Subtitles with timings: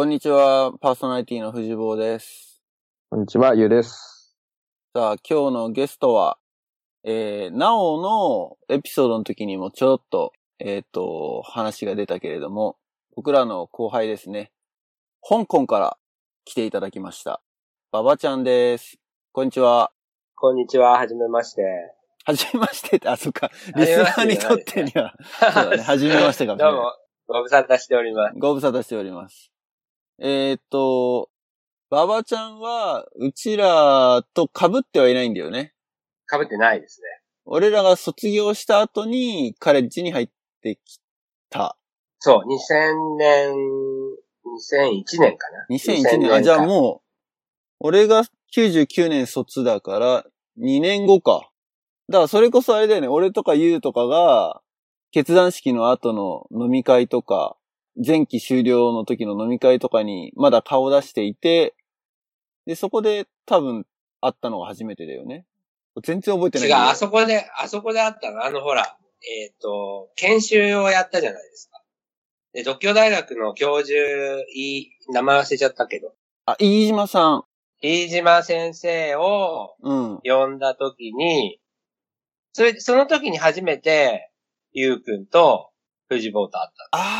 [0.00, 2.62] こんにちは、パーソナリティの藤坊です。
[3.10, 4.34] こんにちは、ゆうです。
[4.94, 6.38] さあ、今日のゲストは、
[7.04, 12.78] えー、なおのエピソードの時にもちょろっと、えっ、と、話が出たけれども、
[13.14, 14.52] 僕らの後輩ですね。
[15.20, 15.98] 香港から
[16.46, 17.42] 来ていただきました。
[17.92, 18.96] 馬場ちゃんです。
[19.32, 19.92] こんにちは。
[20.34, 21.62] こんにちは、はじめまして。
[22.24, 23.50] はじめましてって、あ、そっか。
[23.76, 25.14] リスナーにとってには、
[25.52, 25.82] そうだね。
[25.82, 26.72] はじめましてかもしれない。
[26.72, 26.92] どうも、
[27.28, 28.38] ご無沙汰しております。
[28.38, 29.52] ご無沙汰しております。
[30.22, 31.30] えーっと、
[31.90, 35.72] 馬場ちゃんは、うちらと被ってはいないんだよね。
[36.26, 37.06] かぶってないですね。
[37.46, 40.28] 俺らが卒業した後に、カレッジに入っ
[40.62, 41.00] てき
[41.48, 41.78] た。
[42.18, 45.66] そう、2000年、2001年かな。
[45.70, 46.32] 2001年。
[46.34, 47.06] あ、じゃあもう、
[47.80, 50.24] 俺が99年卒だから、
[50.58, 51.50] 2年後か。
[52.10, 54.60] だからそれこそあれだよね、俺とかユウとかが、
[55.12, 57.56] 決断式の後の飲み会とか、
[58.04, 61.74] 前期終了の時の飲み会とかにまだ顔出していて、
[62.66, 63.86] で、そこで多分
[64.20, 65.46] 会ったのが初めてだよね。
[66.02, 66.74] 全然覚えてない違う。
[66.76, 68.44] あそこで、あそこであったの。
[68.44, 68.96] あの、ほら、
[69.42, 71.82] えっ、と、研修をやったじゃないですか。
[72.52, 73.94] で、独協大学の教授、
[74.54, 76.14] いい、名前忘れちゃったけど、
[76.46, 77.44] あ、飯島さん。
[77.82, 80.20] 飯島先生をうん。
[80.22, 81.60] 呼んだ時に、
[82.52, 84.30] それ、その時に初めて、
[84.72, 85.70] ゆうくんと
[86.08, 86.88] 藤坊と会った。
[86.92, 87.19] あー、あ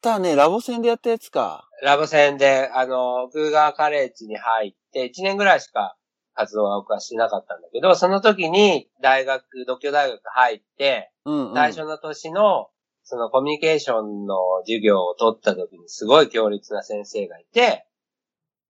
[0.00, 0.34] たね。
[0.34, 1.68] ラボ戦でやったやつか。
[1.82, 5.96] ラボ戦で、あの、グーガーカレッジに入って、1年ぐらいしか
[6.34, 11.54] 活動は僕はしてなかったんだけど、その時に大学、独協大学入って、うん、うん。
[11.54, 12.68] 最初の年の、
[13.02, 17.86] そのコミュニケーションの授業を取った時にすごい強烈な先生がいて、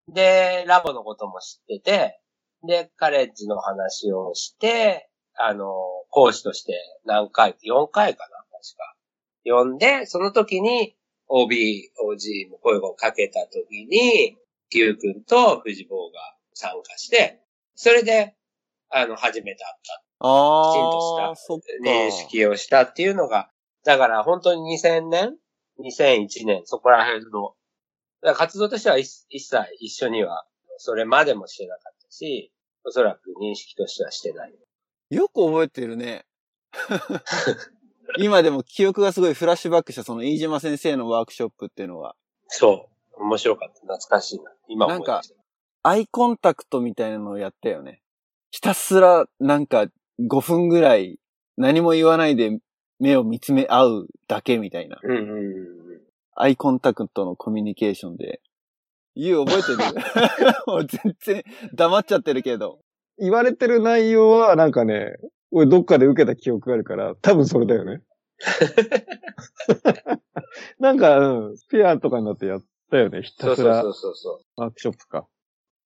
[0.09, 2.21] で、ラボのことも知ってて、
[2.67, 5.09] で、カレッジの話をして、
[5.39, 5.73] あの、
[6.11, 6.75] 講師として
[7.05, 8.97] 何回、4回かな、確か。
[9.45, 10.95] 呼んで、その時に
[11.31, 14.37] OB、OG も声をかけた時に、
[14.73, 16.19] ゆうくんと藤坊が
[16.55, 17.41] 参加して、
[17.75, 18.35] それで、
[18.91, 21.67] あの、初めて会ったあきちんとー、そっか。
[21.83, 23.51] 認識をしたっていうのが、
[23.85, 25.37] だから本当に2000年
[25.79, 27.55] ?2001 年、そこら辺の。
[28.35, 30.45] 活動としては一一切一緒には、
[30.77, 32.53] それまでもしてなかったし、
[32.85, 34.55] おそらく認識としてはしてない。
[35.11, 36.27] よく覚えてるね。
[38.19, 42.15] 今でも記憶がすごいフラッシュバックしたその飯島先生のワークショップっていうのは、
[42.49, 42.89] そ
[43.19, 43.23] う。
[43.23, 43.81] 面白かった。
[43.81, 44.51] 懐かしいな。
[44.69, 45.35] 今思い出した。
[45.83, 48.03] アイコンタクトみたいなのをやったよね。
[48.51, 49.87] ひたすらなんか
[50.21, 51.19] 5分ぐらい
[51.57, 52.59] 何も言わないで
[52.99, 54.99] 目を見つめ合うだけみたいな。
[55.03, 55.45] うんうんうんうん。
[56.35, 58.41] アイコンタクトのコミュニケーションで。
[59.17, 60.55] 言う覚えてる？
[60.67, 61.45] もう全然
[61.75, 62.81] 黙っちゃってるけど。
[63.19, 65.17] 言われてる内容は、なんかね、
[65.51, 68.03] 俺どっかで受けた記憶があるから、多分それだよね。
[70.79, 73.23] なんか、うん、ペアとかになってやったよね。
[73.23, 75.29] ひたすらそうそうそうそうそワークショップか。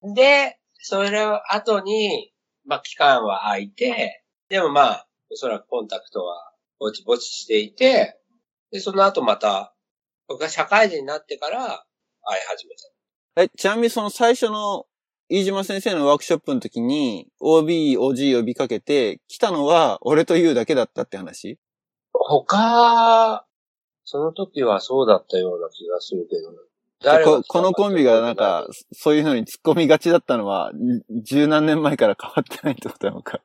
[0.03, 0.15] う。
[0.15, 2.33] で、それを後に、
[2.65, 8.21] まあ期間は空いて、でもまあ、おそらくコンタクトはぼちぼちしていて、
[8.71, 9.75] で、その後また、
[10.29, 11.85] 僕が社会人になってから
[12.23, 13.43] 会い始めた。
[13.43, 14.87] え、ちなみにその最初の
[15.31, 21.59] 飯島先生のワークショップの時に OB、OG 呼びかけて来たのは俺と言うだけだったって話？
[22.13, 23.45] 他、
[24.05, 26.53] その時はそうだったような気がするけど、
[27.25, 30.71] ここのコンビがなんか、そういうのに突っ込みがちだったのは、
[31.23, 33.41] 十何年前から変わってないってことなのか。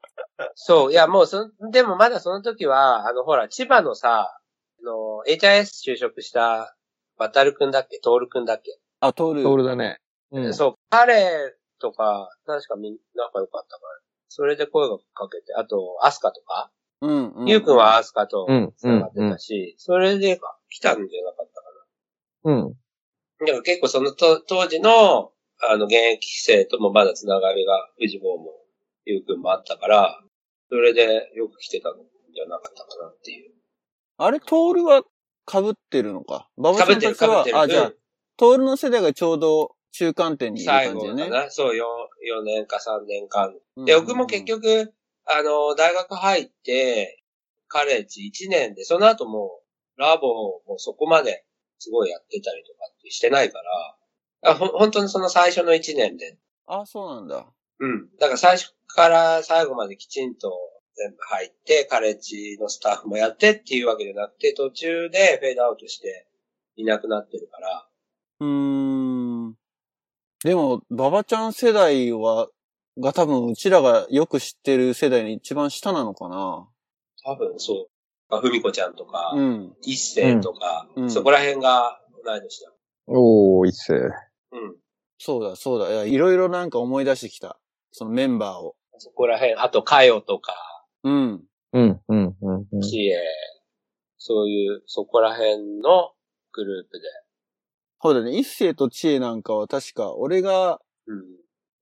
[0.56, 4.40] そう、いやもうそ、でもまだその時は、あのほら、千葉のさ、
[4.82, 6.76] あの、HIS 就職した、
[7.18, 8.00] バタルくんだっけ？
[8.00, 9.44] トールくんだっけ、あ、通る。
[9.44, 10.00] トールだね。
[10.32, 10.54] うん。
[10.54, 13.92] そう、彼とか、確かみんな仲良かったから、
[14.28, 17.48] それで声がかけて、あと、アスカとか、うん、うん。
[17.48, 20.40] ゆうくんはアスカとうん繋がってたし、それで
[20.70, 21.70] 来たんじゃなかったか
[22.44, 22.56] うん。
[22.56, 23.46] な。
[23.48, 25.32] だから結構そのと当時の、
[25.70, 28.52] あの、現役生ともまだ繋がりが、藤坊も、
[29.06, 30.22] ゆうくんもあったから、
[30.70, 33.52] それでよく来てたんじゃなかったかなっていう。
[34.18, 35.02] あれ、トールは
[35.50, 36.48] 被ってるのか？
[36.58, 37.96] ババさんたち被はってる被って、るあ、じゃあうん、
[38.38, 41.24] トールの世代がちょうど中間点にいる最感じだね。
[41.24, 41.52] 後かな。
[41.52, 41.82] そう、4、
[42.42, 43.54] 4年か3年間。
[43.78, 44.94] うんで、僕も結、局、
[45.26, 47.24] あの、大学入って、
[47.68, 49.62] カレッジ1年で、その後も
[49.98, 51.46] う、ラボもそこまで
[51.78, 53.60] すごいやってたりとかってしてないか
[54.42, 56.38] ら、あほん本当にその最初の1年で、
[56.68, 57.46] あ、そうなんだ。
[57.80, 58.10] うん。
[58.18, 60.58] だから最初から最後まできちんと
[60.96, 66.28] 全部入って、カレッジのスタッフもやってっていうわけじゃなくて、途中でフェードアウトして
[66.76, 67.88] いなくなってるから、
[68.40, 69.09] うーん。
[70.44, 72.48] でも、ババちゃん世代は、
[72.98, 76.68] が多分うちらがよく知ってる世代の一番下なのかな。
[77.24, 77.88] 多分そ
[78.30, 78.40] う。
[78.42, 79.74] ふみこちゃんとか、うん。
[79.82, 82.72] 一世とか、うんそこら辺が同い年だ。
[83.08, 83.94] おー、いいっす。
[83.94, 84.76] うん。
[85.18, 85.92] そうだ、そうだ。
[85.92, 87.60] いや、いろいろなんか思い出してきた。
[87.92, 88.76] そのメンバーを。
[88.98, 90.54] そこら辺、あと、かよとか、
[91.04, 91.44] うん。
[91.74, 92.68] うん、うん、うん。
[92.72, 93.18] うん知恵、
[94.18, 96.12] そういう、そこら辺の
[96.52, 97.06] グループで。
[98.02, 98.38] そうだね。
[98.38, 101.24] 一世と知恵なんかは確か、俺がうん。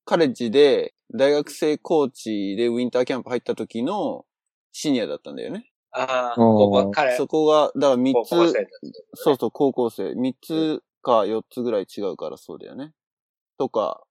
[0.06, 4.26] カレッジで大学生コーチでウィンターキャンプ入った時の
[4.72, 5.70] シニアだったんだよね。
[5.92, 8.70] ああ、ここ、彼、そこが、だから三つ、高校生だった、
[9.16, 10.14] そうそう、高校生。
[10.16, 12.94] 三つか四つぐらい違うからそうだよね。
[13.58, 14.04] とか、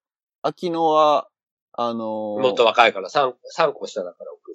[0.43, 1.29] 秋野は、
[1.73, 4.53] あのーもっと若いから、3、三個下だから、奥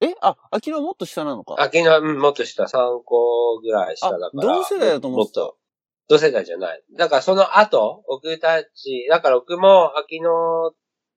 [0.00, 0.10] 野。
[0.10, 0.14] え？
[0.20, 1.56] あ、秋野はもっと下なのか。
[1.58, 4.52] 秋野は、うん、もっと下、3個ぐらい下だから。
[4.52, 5.52] あ同世代だと思ってた
[6.08, 6.82] 同世代じゃない。
[6.96, 10.30] だからその後、僕たち、だから僕も秋野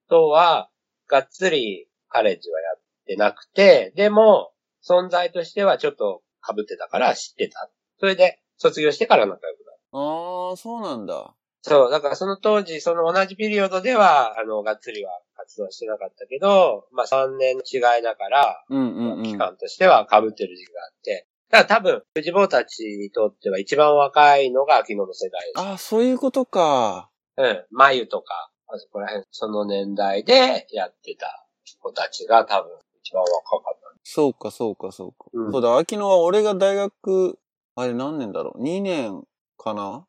[0.10, 0.70] とは、
[1.08, 4.52] がっつりカレッジはやってなくて、でも、
[4.88, 7.70] 存在としてはちょっと被ってたから知ってた。
[8.00, 9.78] それで、卒業してから仲良くなる。
[9.92, 11.34] ああ、そうなんだ。
[11.62, 19.24] そう、だからその当時、その同じピリオドでは、あの、がっつりは活動してなかったけど、まあ3年の違いだから、うんうんうん。
[19.24, 25.60] 期間としては被ってる時期があって、だから多分、藤坊たちにとっては一番若いのが秋野の世代です。
[25.60, 27.10] ああ、そういうことか。
[27.38, 27.66] うん。
[27.72, 31.46] 眉とか、あそこら辺、その年代でやってた
[31.80, 32.72] 子たちが多分
[33.02, 33.88] 一番若かった。
[34.04, 35.30] そうか、そうか、そうか。
[35.32, 37.40] うんそうだ、秋野は俺が大学、
[37.76, 39.24] あれ何年だろう ?2 年
[39.58, 40.06] かな？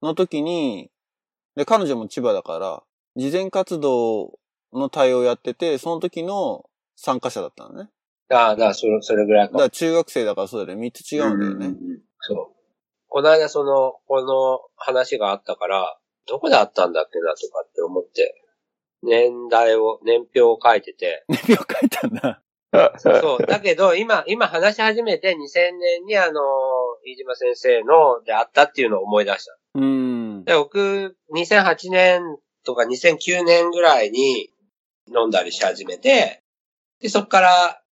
[0.00, 0.90] の時に、
[1.56, 2.82] で、彼女も千葉だから、
[3.16, 4.38] 事前活動
[4.72, 6.64] の対応やってて、その時の
[6.94, 7.90] 参加者だったのね。
[8.30, 9.52] ああ、だからそれ、それぐらいか。
[9.52, 10.86] だから中学生だからそうだよね。
[10.86, 11.66] 3つ違うんだよね。
[11.68, 11.76] んんん
[12.20, 12.58] そう。
[13.08, 18.34] この間その、この話があったから、どこであったんだっけなとかって思って、
[19.02, 22.42] 年代を、年表を書いてて、 年表書いたんだ。
[22.98, 23.46] そう。
[23.46, 25.34] だけど、今、今話し始めて2000
[25.78, 26.42] 年にあの、
[27.06, 29.58] 飯島先生のであったっていうのを思い出した。
[29.76, 29.84] うー
[30.40, 30.44] ん。
[30.44, 32.20] で、僕、2008年
[32.64, 34.50] とか2009年ぐらいに
[35.08, 36.42] 飲んだりし始めて、
[37.00, 37.82] で、そっから、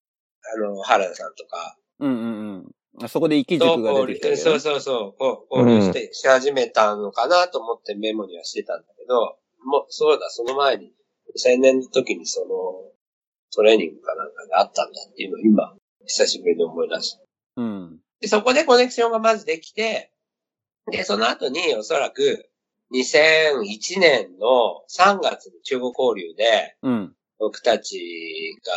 [0.55, 3.09] あの、原田さんとか、うんうんうんあ。
[3.09, 10.93] そこで生き塾が出てきたけど、そうそうそう、こう交流して、し始めたのかなと思ってメモにはしてたんだけど、もう、そうだ、その前に、
[11.37, 12.47] 2000年の時にその、
[13.55, 15.75] トレーニングかなんかがあったんだっていうのを今、
[16.07, 17.21] 久しぶりに思い出した。
[17.57, 17.99] うん。
[18.21, 20.13] で、そこでコネクションがまずできて、
[20.91, 22.49] で、その後におそらく
[22.93, 27.16] 2001年の3月の中国交流で、うん。
[27.39, 28.73] 僕たちが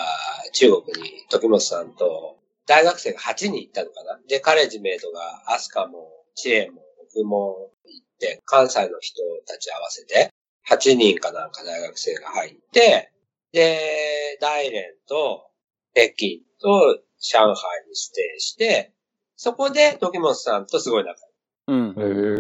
[0.54, 4.20] 中国に時本さんと大学生が8人行ったのかな？
[4.28, 6.82] で、カレッジメイトがアスカも知恵も
[7.14, 10.30] 僕も行って、関西の人たち合わせて
[10.70, 13.12] 8人かなんか大学生が入って、
[13.52, 15.50] で、大連と
[15.96, 17.54] 北京と上海
[17.88, 18.94] にステイして、
[19.36, 21.20] そこで時本さんとすごい仲
[21.68, 21.94] うんへ。
[21.94, 22.39] ー。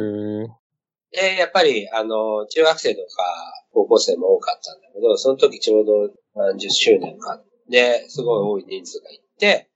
[1.12, 3.08] で、やっぱり、あの、中学生とか
[3.74, 7.42] 高校生も多かったんだけど、その時ちょうど何十周年か。
[7.70, 9.70] で、すごい多い人数がいて、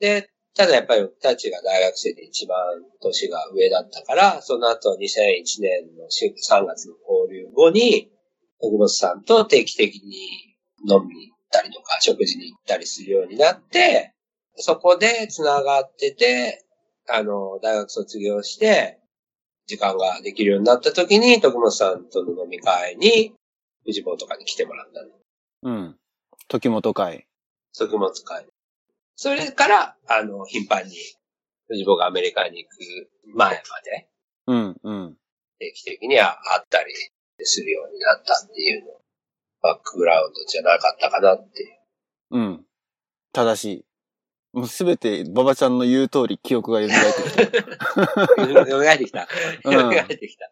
[0.00, 2.56] で、ただやっぱり僕たちが大学生で一番
[3.02, 8.10] 年が上だったから、その後2001年の3月の交流後に、
[8.60, 10.56] 徳本さんと定期的に
[10.88, 14.12] 飲みに行ったりとか、食事に行ったりするようになって、
[14.56, 16.64] そこで繋がってて、
[17.08, 18.98] あの、大学卒業して、
[19.66, 23.34] 時間ができるようになった時に、徳本さんとの飲み会に、
[23.84, 25.08] 藤本とかに来てもらったの。
[25.62, 25.96] うん。
[26.48, 27.26] 時元会。
[27.76, 28.46] 徳本会。
[29.16, 30.94] それから、あの、頻繁に、
[31.68, 32.76] 藤本がアメリカに行く
[33.34, 33.54] 前ま
[33.84, 34.08] で、
[34.46, 35.16] うん、うん。
[35.58, 36.92] 定期的には会ったり
[37.44, 38.92] するようになったっていうの、
[39.62, 41.78] バックグラウンドじゃなかったかなっていう。
[42.32, 42.66] うん。
[43.32, 43.84] 正しい。
[44.54, 47.50] もうすべて、馬場ちゃんの言う通り記憶が蘇ってき
[48.40, 48.44] た。
[48.46, 49.26] よみがえってきた。
[49.64, 50.48] うんよみがえってきた。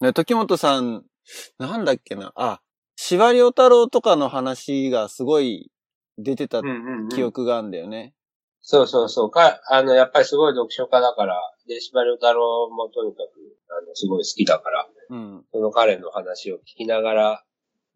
[0.00, 1.04] ね時本さん、
[1.58, 2.32] なんだっけな。
[2.34, 2.60] あ、
[2.96, 5.70] 司馬遼太郎とかの話がすごい
[6.18, 8.14] 出てたうんうんうん記憶があるんだよね。
[8.62, 9.30] そうそうそう。
[9.30, 15.44] か、あの、やっぱりすごい読書家だから、で、司馬遼太郎もとにかく、あの、すごい好きだから、うん。
[15.52, 17.44] その彼の話を聞きながら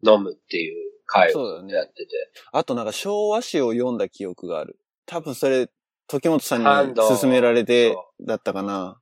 [0.07, 2.11] 飲むっていう会そうだよねをやってて。
[2.51, 4.79] あとなんか昭和史を読んだ記憶がある。
[5.05, 5.69] 多分それ、
[6.07, 8.99] 時本さんに勧められてそ、だったかな。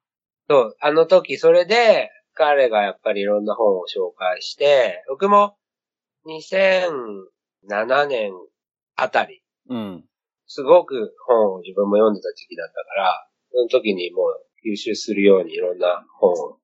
[0.50, 5.58] そう、あの時、それで、彼がやっぱりいろんな本を紹介して、僕も
[6.26, 8.32] 2007年
[8.96, 10.06] あたり、うん。
[10.48, 16.58] すごく本を自分も読んでた時期だったから、その時にもう吸収するようにいろんな本を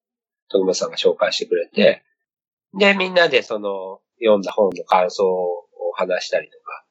[0.50, 2.04] 徳間さんが紹介してくれて、
[2.78, 6.86] で、みんなでその読んだ本の感想を話したりとか、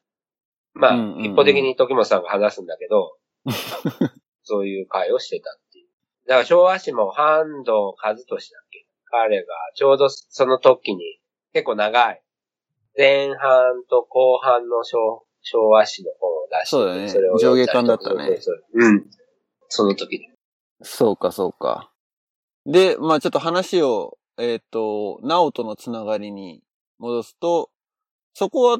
[0.73, 3.17] まあ、うんうんうん一方的に時間さんが話すんだけど、
[4.43, 5.87] そういう会をしてたっていう。
[6.27, 8.85] だから昭和史も半藤和俊だっけ？
[9.05, 11.19] 彼がちょうどその時に
[11.53, 12.21] 結構長い
[12.97, 19.05] 前半と後半の昭昭和史の本を出して、そうだねそれを上下巻だったねそうん。
[19.69, 20.25] その時で。
[20.81, 21.91] そうか、そうか。
[22.65, 26.61] で、まあちょっと話を、えっ、と、ナオとのつながりに
[26.99, 27.69] 戻すと、
[28.33, 28.79] そこは、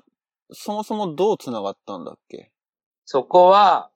[0.51, 2.51] そもそもどうつながったんだっけ？
[3.05, 3.91] そこは、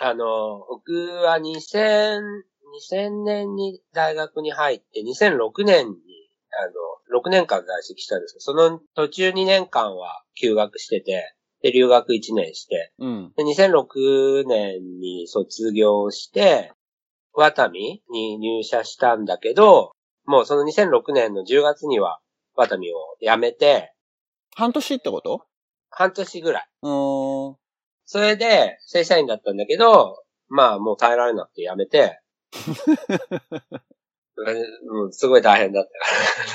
[0.00, 0.92] あの、僕
[1.24, 2.20] は2000、
[2.92, 5.94] 2000年に大学に入って、2006年に、
[6.52, 6.66] あ
[7.12, 13.32] の、6年間在籍したんですけど、その途中2年間は休学してて、で、留学1年して、うん。
[13.36, 16.72] で、2006年に卒業して、
[17.32, 19.92] ワタミに入社したんだけど、
[20.24, 22.20] もうその2006年の10月には
[22.58, 23.94] ワタミを辞めて、
[24.56, 25.46] 半年ってこと
[25.90, 26.68] 半年ぐらい。
[26.82, 27.56] うーん。
[28.04, 32.20] それで、正社員だったんだけど、まあもう耐えられなくて辞めて、
[34.36, 35.84] うん、すごい大変だっ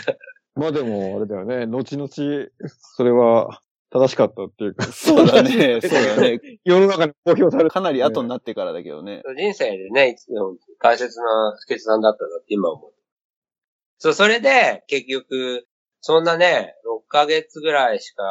[0.06, 0.18] た
[0.60, 1.66] まあでも、あれだよね。
[1.68, 4.84] 後々、それは正しかったっていうか。
[4.92, 6.42] そうだね、そうだね。
[6.66, 7.70] 世の中に公表された。
[7.70, 9.22] かなり後になってからだけどね。
[9.38, 12.94] 人生でね、いつも大切な決断だったなって今思う。
[14.00, 15.66] そう、それで、結局、
[16.06, 18.24] そんなね、6ヶ月ぐらいしか、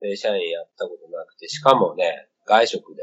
[0.00, 3.02] 正社員やったことなくて、しかもね、外食で、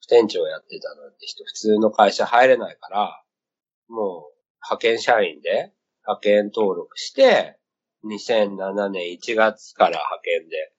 [0.00, 3.24] 副店長やってたなんて人、普通の会社入れないから、
[3.88, 5.72] もう、派遣社員で、
[6.06, 7.58] 派遣登録して、
[8.04, 10.72] 2007年1月から派遣で、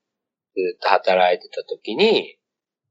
[0.55, 2.37] ずっと働いてた時に、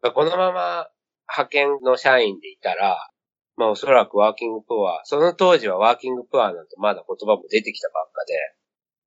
[0.03, 0.91] このまま
[1.33, 3.09] 派遣の社員でいたら、
[3.57, 8.35] まあおそらくワーキングプア、その当時はワーキングプアなんてまだ言葉も出てきたばっかで、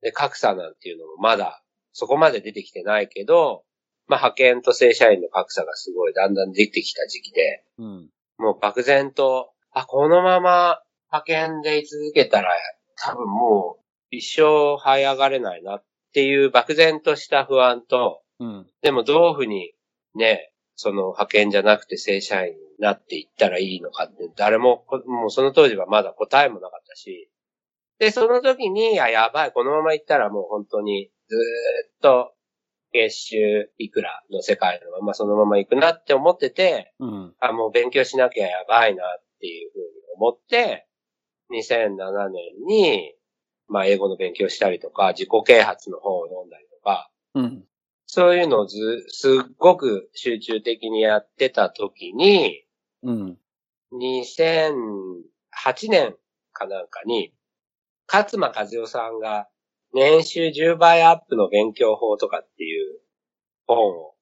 [0.02, 3.64] で、格差なんていうのもまだそこまで出てきてないけど、
[4.08, 8.10] まあ派遣と正社員の格差がすごいだんだん出てきた時期で、うん。
[8.38, 10.80] もう漠然と、あ、このまま
[11.12, 12.50] 派遣で居続けたら、
[12.98, 18.68] 多分もう一生這い上がれないなっていう漠然とした不安と、うん。
[18.82, 19.74] でもどういうふうに
[20.16, 27.30] ね、その派遣じゃなくて正社員になっていったらいいのかって、誰もこ、もうその当時はまだ答えもなかったし、
[28.00, 31.40] で、その時に、あ、やばい、このまま行ったらもう本当にずー
[31.90, 32.34] っと
[32.94, 37.36] 月収いくらの世界のままそのまま行くなって思ってて、うん。
[37.40, 39.84] あ、もう勉強しなきゃやばいなっていうふうに
[40.16, 40.88] 思って、
[41.52, 43.14] 2007年に、
[43.68, 47.64] まあ英語の勉強したりとか、自己啓発の本を読んだりとか、うん。
[48.06, 52.64] そういうのをず、すっごく集中的にやってた時に、
[53.04, 53.38] うん。
[53.92, 56.16] 2008年
[56.54, 57.34] かなんかに、
[58.12, 59.48] 勝間和代さんが
[59.94, 63.00] 年収10倍アップの勉強法とかっていう
[63.66, 64.14] 本を、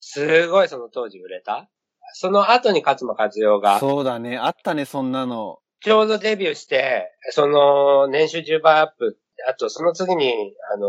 [0.00, 1.70] すごいその当時売れた。
[2.12, 4.38] その後に勝間和代が、そうだね。
[4.38, 5.58] あったね、そんなの。
[5.80, 10.32] ちょうどデビューして、その年収10倍アップ、あとその次に、
[10.72, 10.86] あの、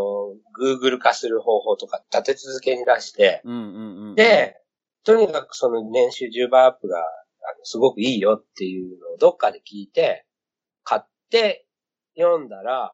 [0.59, 4.57] Google 化する方法とか立て続けに出して、うんうんうん。、で、
[5.03, 7.05] とにかくその年収10倍アップが、あの、
[7.63, 10.25] すごくいいよっていうのをどっかで聞いて、
[10.83, 11.64] 買って
[12.17, 12.93] 読んだら、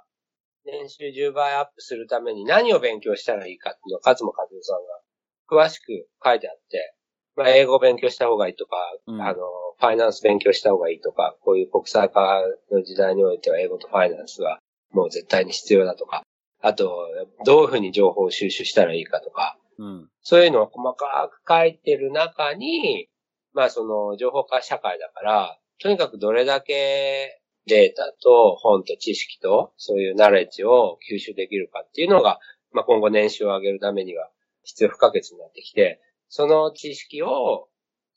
[0.65, 6.95] 年収10倍アップするために何を勉強したらいいかっていうのを勝間和代さんが詳しく書いてあって、
[7.35, 8.75] まあ、英語を勉強した方がいいとか、
[9.07, 9.39] うんあの、
[9.79, 14.59] ファイナンス勉強した方がいいとか、こういう国際化の時代においては英語とファイナンスは
[14.91, 16.23] もう絶対に必要だとか、
[16.61, 17.07] あと、
[17.45, 20.09] どういうふうに情報を収集したらいいかとか、うん。
[20.21, 23.07] そういうのを細かく書いてる中に、
[23.53, 32.39] まあその情報化社会だから、とにかくどれだけデータと本と知識とそういうナレッジを吸収できるかっていうのが、
[32.71, 34.29] まあ今後年収を上げるためには
[34.63, 37.67] 必要不可欠になってきて、その知識を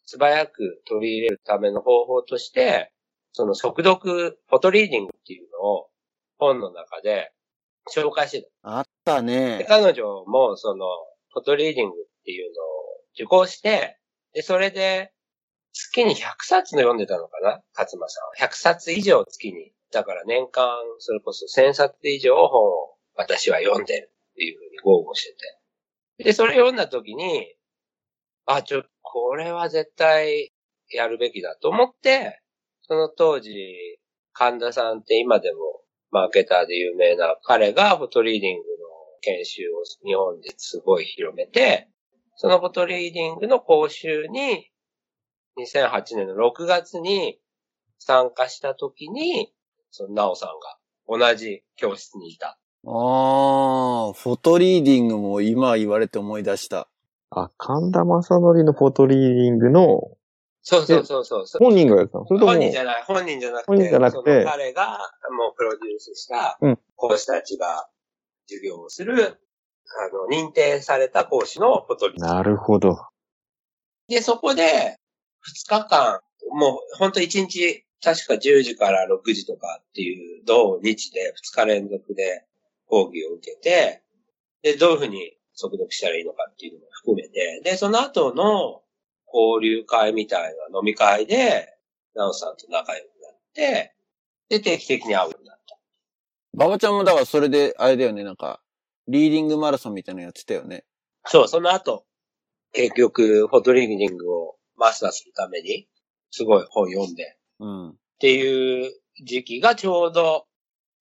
[0.06, 2.92] 素早く取り入れるための方法として、
[3.32, 5.88] その速読、フォトリーディングっていうのを
[6.38, 7.32] 本の中で
[7.92, 8.78] 紹介してた。
[8.78, 9.26] あったで
[9.58, 9.66] ね。
[9.68, 10.86] 彼女も、その、
[11.32, 12.64] フォトリーディングっていうのを
[13.14, 13.98] 受講して、
[14.32, 15.12] で、それで、
[15.74, 17.60] 月に100冊の読んでたのかな？
[17.76, 18.48] 勝間さんは。
[18.48, 19.72] 100冊以上月に。
[19.92, 25.36] だから年間、それこそ1000冊以上本を私は読んでるっていうふうに豪語して
[26.18, 26.24] て。
[26.24, 27.54] で、それ読んだ時に、
[28.46, 30.52] あ、ちょ、これは絶対
[30.90, 32.40] やるべきだと思って、
[32.82, 33.52] その当時、
[34.32, 35.58] 神田さんって今でも
[36.10, 38.64] マーケターで有名な彼がフォトリーディングの
[39.22, 41.88] 研修を日本ですごい広めて、
[42.36, 44.68] そのフォトリーディングの講習に
[45.58, 47.38] 2008年の6月に
[47.98, 49.52] 参加した時に、
[49.90, 52.58] そのなおさんが同じ教室にいた。
[52.86, 56.88] ああ、フォトリーディングも今言われて思い出した。
[57.30, 60.02] あ、神田正則のフォトリーディングの
[60.66, 61.64] そうそうそうそうそう。
[61.64, 62.26] 本人がやったの？
[62.26, 64.44] それとも、本人じゃない、本人じゃなくて、本人じゃなくて？
[64.44, 64.98] 彼が
[65.30, 67.86] もうプロデュースしたうん、講師たちが
[68.48, 72.98] 授業をする、あの、認定された講師のフォトリなるほど。
[74.08, 74.96] で、そこで、
[75.44, 76.20] 2日間、
[76.50, 82.44] もうほんと1日、確か10時から6時とかっていう同日で2日連続で
[82.86, 84.02] 講義を受けて、
[84.62, 88.82] で、どういうふうに速読したらいいのかっていうのも含めて、で、その後の
[89.32, 91.68] 交流会みたいな飲み会で、
[92.14, 93.94] なおさんと仲良くなって、
[94.48, 95.78] で、定期的に会うようになった。
[96.52, 98.60] 馬場ちゃんもだからそれで、あれだよね、なんか、
[99.08, 100.84] リーディングマラソンみたいなのやってたよね。
[101.26, 102.04] そう、その後、
[102.72, 105.88] 結局、フォトリーディングをマスターするために、
[106.30, 107.90] すごい本読んで、うん。
[107.90, 108.92] っていう
[109.24, 110.46] 時期がちょうど、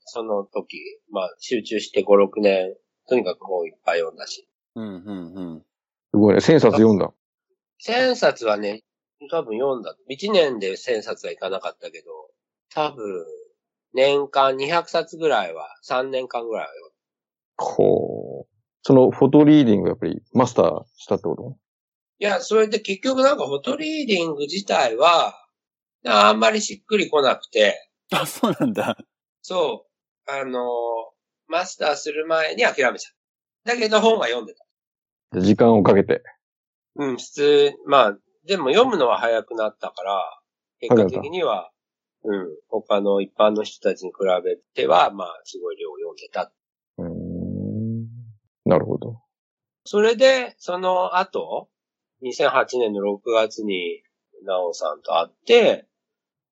[0.06, 0.78] その時、
[1.12, 2.76] まあ集中して5、6年、
[3.08, 4.48] とにかく本いっぱい読んだし。
[4.76, 5.60] うん、うん、うん。
[5.60, 6.42] すごいね。
[6.42, 7.12] 千冊読んだ。
[7.86, 8.84] 1000冊はね、
[9.30, 9.96] 多分読んだ。
[10.10, 12.08] 1年で1000冊はいかなかったけど、
[12.74, 13.26] 多分、
[13.94, 16.94] 年間200冊ぐらいは、3年間ぐらいは読んだ。
[17.58, 18.48] ほう。
[18.82, 21.58] そのフォトリーディングやっぱりマスターしたってこと？
[22.20, 25.36] いや、それで結局なんかフォトリーディング自体は、
[26.06, 28.98] あんまりしっくりこなくて、あ、そうなんだ。
[29.42, 29.88] そ
[30.28, 30.62] う、あの、
[31.48, 33.14] マスターする前に諦めちゃっ
[33.66, 33.74] た。
[33.74, 35.42] だけど本は読んでた。
[35.42, 36.22] 時間をかけて。
[36.96, 40.40] うん、普通、まあ、でも読むのは早くなったから、
[40.80, 41.72] 結果的には、
[42.24, 46.52] うん、他の一般の人たちに比べては、まあ、すごい量を読んでた。
[46.98, 48.08] うーん。
[48.66, 49.22] なるほど。
[49.86, 51.70] それで、その後、
[52.24, 54.02] 2008年の6月に、
[54.46, 55.88] なおさんと会って、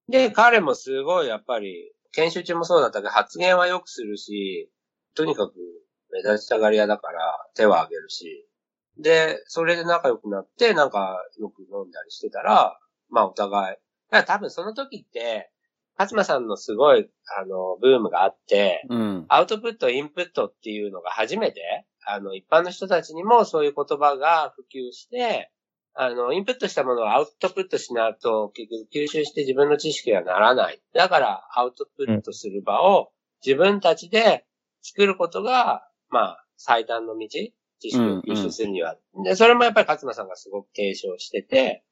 [0.10, 4.70] で、彼もすごいやっぱり、研修中もそうだったけど、発言はよくするし、
[5.16, 5.54] とにかく
[6.12, 8.48] 目立ちたがり屋だから手は挙げるし、
[8.98, 12.78] で、それで仲良くなって、なんかよく飲んだりしてたら、
[13.10, 13.78] まあお互い、
[14.10, 15.52] だから多分その時って、
[15.98, 19.26] 勝間さんのすごい、あの、ブームがあって、うん。
[19.28, 25.52] アウトプット、インプットっていうのが初めて、あの、一般の人たちにもそういう言葉が普及して、
[25.94, 30.82] あの、インプットしたものをアウトプットしないと、結局吸収して自分の知識にはならない。
[30.94, 33.12] だから、アウトプットする場を
[33.46, 34.46] 自分たちで
[34.82, 38.98] 作ることが、まあ、最短の道、知識を吸収するには。
[39.26, 41.84] で、それもやっぱり勝間さんがすごく提唱してて、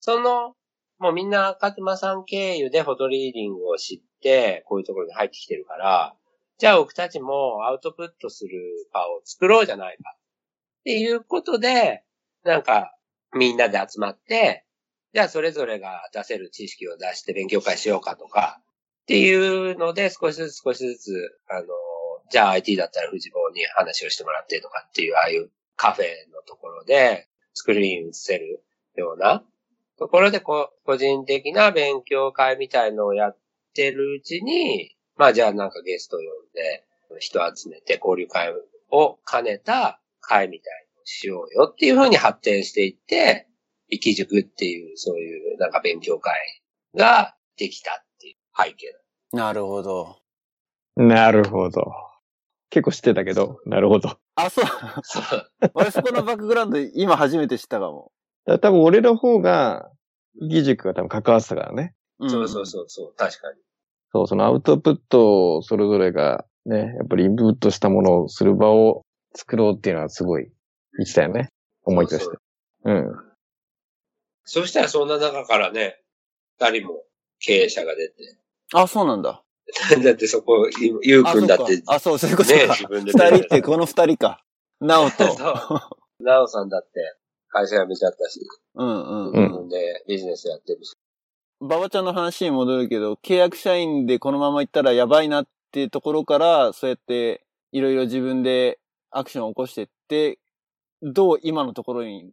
[0.00, 0.54] その、
[0.98, 6.16] もうみんな勝間さん経由でフォトリーディングを知って、こういうところに入ってきてるから、
[6.58, 8.50] じゃあ僕たちもアウトプットする
[8.92, 10.16] 場を作ろうじゃないか。
[10.16, 12.02] っていうことで、
[12.42, 12.95] なんか
[13.36, 14.64] みんなで集まって、
[15.14, 18.60] じゃあそれぞれが出せる知識を出して勉強会しようかとか、
[19.02, 21.66] っていうので少しずつ少しずつ、あの、
[22.30, 28.64] じゃあ IT だったら藤坊に話をしてもらってとかっていう、ああいうカフェのところでスクリーン映せる
[28.96, 29.44] ような
[29.98, 33.38] ところでこ、個人的な勉強会みたいのをやっ
[33.74, 36.84] てるうちに、まあじゃあなんかゲストを呼んで、
[37.20, 38.52] 人集めて交流会
[38.90, 43.48] を兼ねた会みたいしようよっていう風に発展していって、
[43.90, 46.34] 生き塾っていうそういうなんか勉強会
[46.96, 48.92] ができたっていう背景
[49.32, 49.38] だ。
[49.38, 50.18] なるほど。
[50.96, 51.92] なるほど。
[52.70, 54.18] 結構知ってたけど、なるほど。
[54.34, 54.64] あ、そう。
[55.04, 55.50] そう。
[55.74, 58.10] 俺そこのバックグラウンド今初めて知ったかも。
[58.44, 59.90] だから多分俺の方が、
[60.40, 61.94] 義塾が多分関わってたからね。
[62.22, 63.60] んそうそうそうそう、確かに。
[64.12, 69.02] そう、そのアウトプットをそれぞれがね、やっぱりインプットしたものをする場を
[69.34, 70.50] 作ろうっていうのはすごい
[70.98, 71.50] 言ってたよね。
[71.84, 72.36] 思いとして。
[72.84, 73.14] うん。
[74.44, 76.00] そしたらそんな中からね、
[76.58, 77.02] 二人も
[77.40, 78.14] 経営者が出て。
[78.74, 79.42] あ、そうなんだ。
[80.02, 82.74] だってそこ、ゆゆうくんだって、ね、あ、そうそう、そういうことか。
[82.74, 84.44] 自分で二人ってこの二人か。
[84.80, 85.36] なおと。
[85.36, 85.50] そ
[86.20, 86.22] う。
[86.22, 87.16] なおさんだって
[87.48, 88.40] 会社辞めちゃったし、
[88.74, 89.30] うんうん。
[89.30, 90.92] うん自分でビジネスやってるし。
[91.60, 98.78] 馬場ちゃんの話に戻るけど、契約社員でこのまま行ったらやばいなっていうところから、そうやっていろいろ自分で
[99.10, 100.38] アクションを起こしてって、
[101.02, 102.30] どう今のところに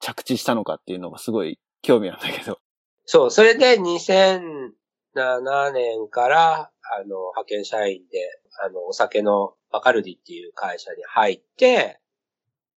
[0.00, 2.58] 着地したのかっていうのがすごい興味なんだけど。
[3.06, 8.18] そう、それで2007年から、あの、派遣社員で、
[8.62, 12.00] あの、お酒のバカルディっていう会社に入って、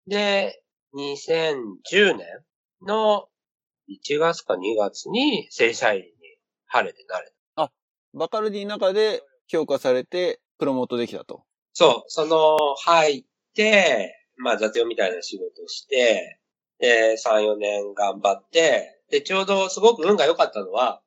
[0.07, 0.63] で、
[0.95, 2.27] 2010年
[2.83, 3.29] の
[3.89, 6.07] 1月か2月に正社員に
[6.67, 7.73] 晴れてなれた。
[8.15, 11.45] バカルディの中で評価されて、プロモートできたと。
[11.75, 16.41] そう、その、入って、まあ雑用みたいな仕事をして、
[16.79, 21.01] で、3、4年頑張って、で、ちょうどすごく運が良かったのは、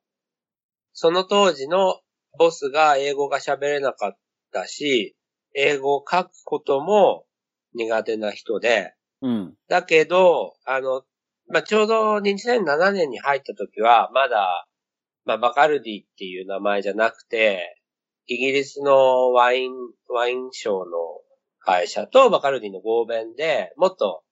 [0.92, 2.00] その当時の
[2.38, 4.18] ボスが英語が喋れなかっ
[4.52, 5.16] たし、
[5.54, 7.24] 英語を書くことも
[7.74, 9.54] 苦手な人で、うん。
[9.68, 11.02] だけど、あの、
[11.48, 14.66] まあ、ちょうど2007年に入った時は、まだ、
[15.24, 17.80] まあ、バカルディっていう名前じゃなくて、
[18.26, 19.72] イギリスのワイン、
[20.08, 20.84] ワインショーの
[21.60, 24.22] 会社とバカルディの合弁で、もっと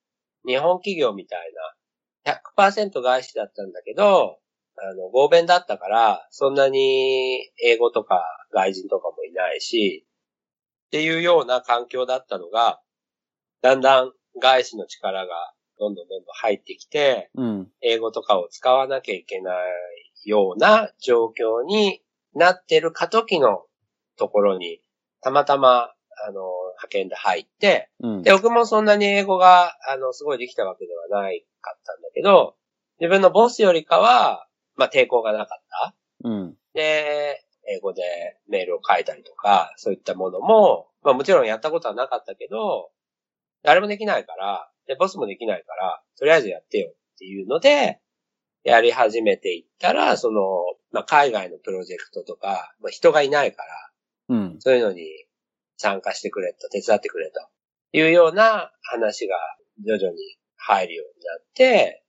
[0.47, 1.53] 日本企業みたい
[2.25, 4.39] な、100%外資だったんだけど、
[4.77, 10.07] あの、合弁だったから、そんなに英語とか外人とかもいないし、
[10.87, 12.81] っていうような環境だったのが、
[13.61, 17.69] だんだん外資の力がどんどんどんどん入ってきて、うん。
[17.81, 19.57] 英語とかを使わなきゃいけない
[20.25, 22.03] ような状況に
[22.35, 23.63] なってる過渡期の
[24.17, 24.81] ところに、
[25.21, 25.93] たまたま、
[26.27, 28.23] あの、派遣で入って、うん。
[28.23, 32.57] で、僕もそんなに英語が、あの、すごいできたわけではないかったんだけど、
[33.01, 35.95] 自分のボスよりかは、まあ、抵抗がなかった。
[36.25, 36.57] うん。
[36.75, 38.03] で、英語で
[38.49, 42.91] メールを書いたりとか、そういったものも、まあもちろんやったことはなかったけど、
[43.63, 48.01] 誰もできないから、で、ボスもできないから、とりあえずやってよっていうので、
[48.65, 50.41] やり始めていったら、その、
[50.91, 53.63] まあ海外のプロジェクトとか、まあ人がいないか
[54.29, 54.57] ら、うん。
[54.61, 55.03] そういうのに
[55.79, 57.41] 参加してくれと、手伝ってくれと
[57.97, 59.37] いうような話が
[59.85, 60.19] 徐々に
[60.57, 62.05] 入るようになって、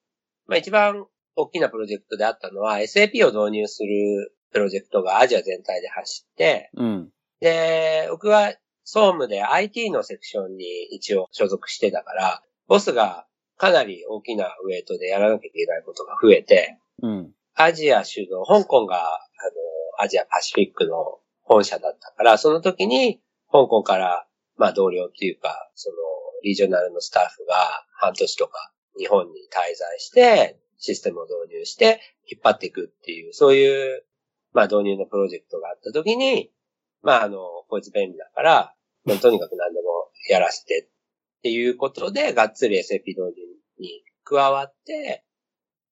[0.47, 1.05] まあ一番
[1.35, 7.09] 大きなプロジェクトであったのは SAP を導入するプロジェクトがアジア全体で走って、うん。
[7.39, 8.53] で、僕は
[8.83, 13.27] 総務で IT のセクションに一応所属してたから、ボスが
[13.57, 17.31] かなり大きなウェイトでやらなきゃいけないことが増えて、うん。
[17.55, 18.99] アジア主導、香港が、あ
[19.99, 23.19] の、アジアパシフィックの本社だったから、その時に、
[23.51, 24.25] 香港から、
[24.57, 25.95] まあ同僚っていうか、その、
[26.43, 27.55] リージョナルのスタッフが
[27.93, 31.99] 半年とか日本に滞在して、システムを導入して
[32.31, 34.05] 引っ張っていくっていう、そういう、
[34.53, 36.51] まあ導入のプロジェクトがあった時に、
[37.01, 38.73] まああの、こいつ便利だから、
[39.05, 40.89] まあとにかく何でもやらせて
[41.39, 43.31] っていうことで、がっつり SAP 導入
[43.79, 45.25] に加わって、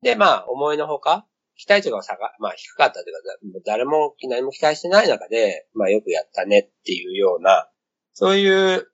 [0.01, 1.26] で、まあ思いのほか、
[1.57, 3.13] 期待値が下が、まあ低かったという
[3.53, 7.69] か、誰も何も期待してない中で、まあよくやったねっていうような、
[8.13, 8.87] そういう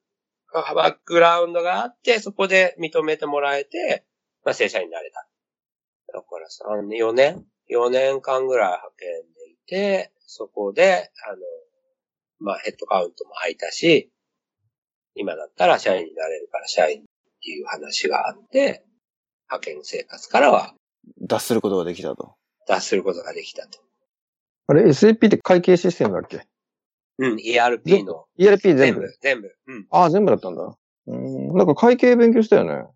[0.52, 4.04] バックグラウンドがあって、そこで認めてもらえて、
[4.44, 5.26] まあ正社員になれた。
[6.12, 6.48] だから
[6.82, 11.38] 3、4年 ?4 年間ぐらい派遣でいて、そこで、あの、
[12.40, 14.10] まあヘッドカウントも空いたし、
[15.14, 17.04] 今だったら社員になれるから社員っ
[17.42, 18.84] ていう話があって、
[19.48, 20.74] 派遣生活からは
[21.20, 22.36] 脱することができたと。
[22.66, 23.78] 脱することができたと。
[24.66, 26.46] あれ、SAP って会計システムだっけ？
[27.18, 29.00] うん、ERP の ?ERP 全部？
[29.00, 29.56] 全部、全部。
[29.66, 29.86] うん。
[29.90, 30.76] ああ、全部だったんだ。
[31.06, 31.54] うん。
[31.54, 32.86] なんか会計勉強したよね。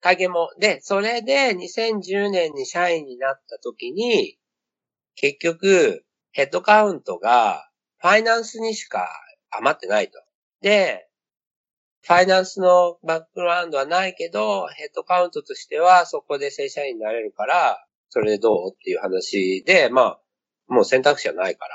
[0.00, 0.50] 会計も。
[0.58, 4.38] で、それで2010年に社員になった時に、
[5.14, 7.68] 結局、ヘッドカウントが
[7.98, 9.08] ファイナンスにしか
[9.50, 10.22] 余ってないと。
[10.62, 11.08] で、
[12.02, 20.20] ファイナンスのバックグラウンドはないけど、ヘッドカウントとしてはそこで正社員になれるから、それでどうっていう話で、まあ、
[20.68, 21.74] もう選択肢はないから、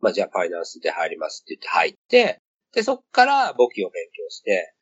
[0.00, 2.40] まあじゃあファイナンスで入りますって言って入って、
[2.72, 4.74] で、そこから簿記を勉強して、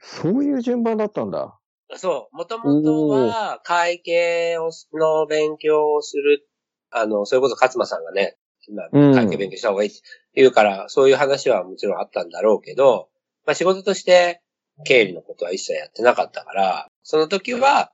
[0.00, 1.58] そういう順番だったんだ。
[1.96, 6.46] そう、もともとは会計をの勉強をする、
[6.90, 8.36] あの、それこそ勝間さんがね、
[8.68, 9.14] 今うん。
[9.14, 10.00] 会計勉強した方がいいって
[10.34, 13.08] 言うから、そういう話はもちろんあったんだろうけど、
[13.46, 14.40] まあ仕事として
[14.84, 17.90] 経理のことは一切やってなかったから、その時は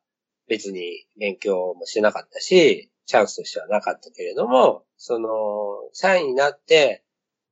[0.49, 5.29] 別に勉強もしてなかったし、チャンスとしてはなかったけれども、その、
[5.93, 7.05] 社員になって、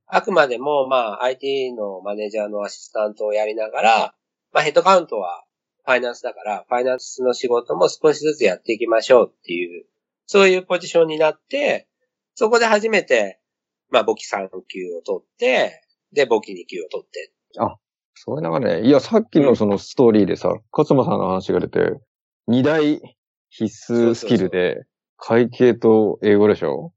[0.06, 4.14] あくまでも、まあ、IT のマネージャーのアシスタントをやりながら、
[4.52, 5.44] まあ、ヘッドカウントは
[5.84, 9.86] ファイナンスだから、ファイナンスの仕事も少しずつやっていきましょうっていう、
[10.26, 11.88] そういうポジションになって、
[12.34, 13.40] そこで初めて、
[13.90, 17.32] まあ、簿記3級を取って、で、簿記2級を取って。
[17.58, 17.76] あ
[18.14, 18.88] そういう流れね。
[18.88, 21.80] いや、さっきのそのストーリーでさ、勝間さんの話が出て、
[22.46, 23.00] 二大
[23.50, 24.84] 必須スキルで、
[25.16, 26.92] 会計と英語でしょ？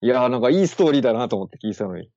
[0.00, 2.08] いやーなんかいいストーリーだなと思って聞いてたのに。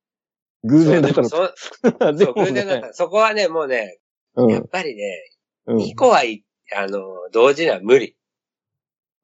[0.64, 1.54] 偶然だったの そう、
[1.92, 2.82] 偶然だっね。
[2.82, 2.94] た。
[2.94, 4.00] そこはね、もうね、
[4.36, 4.68] やっうん。
[4.70, 5.04] ぱりね、
[5.68, 5.78] うん。
[5.78, 6.22] 2個は
[6.76, 7.00] あの、
[7.34, 8.16] 同時には無理。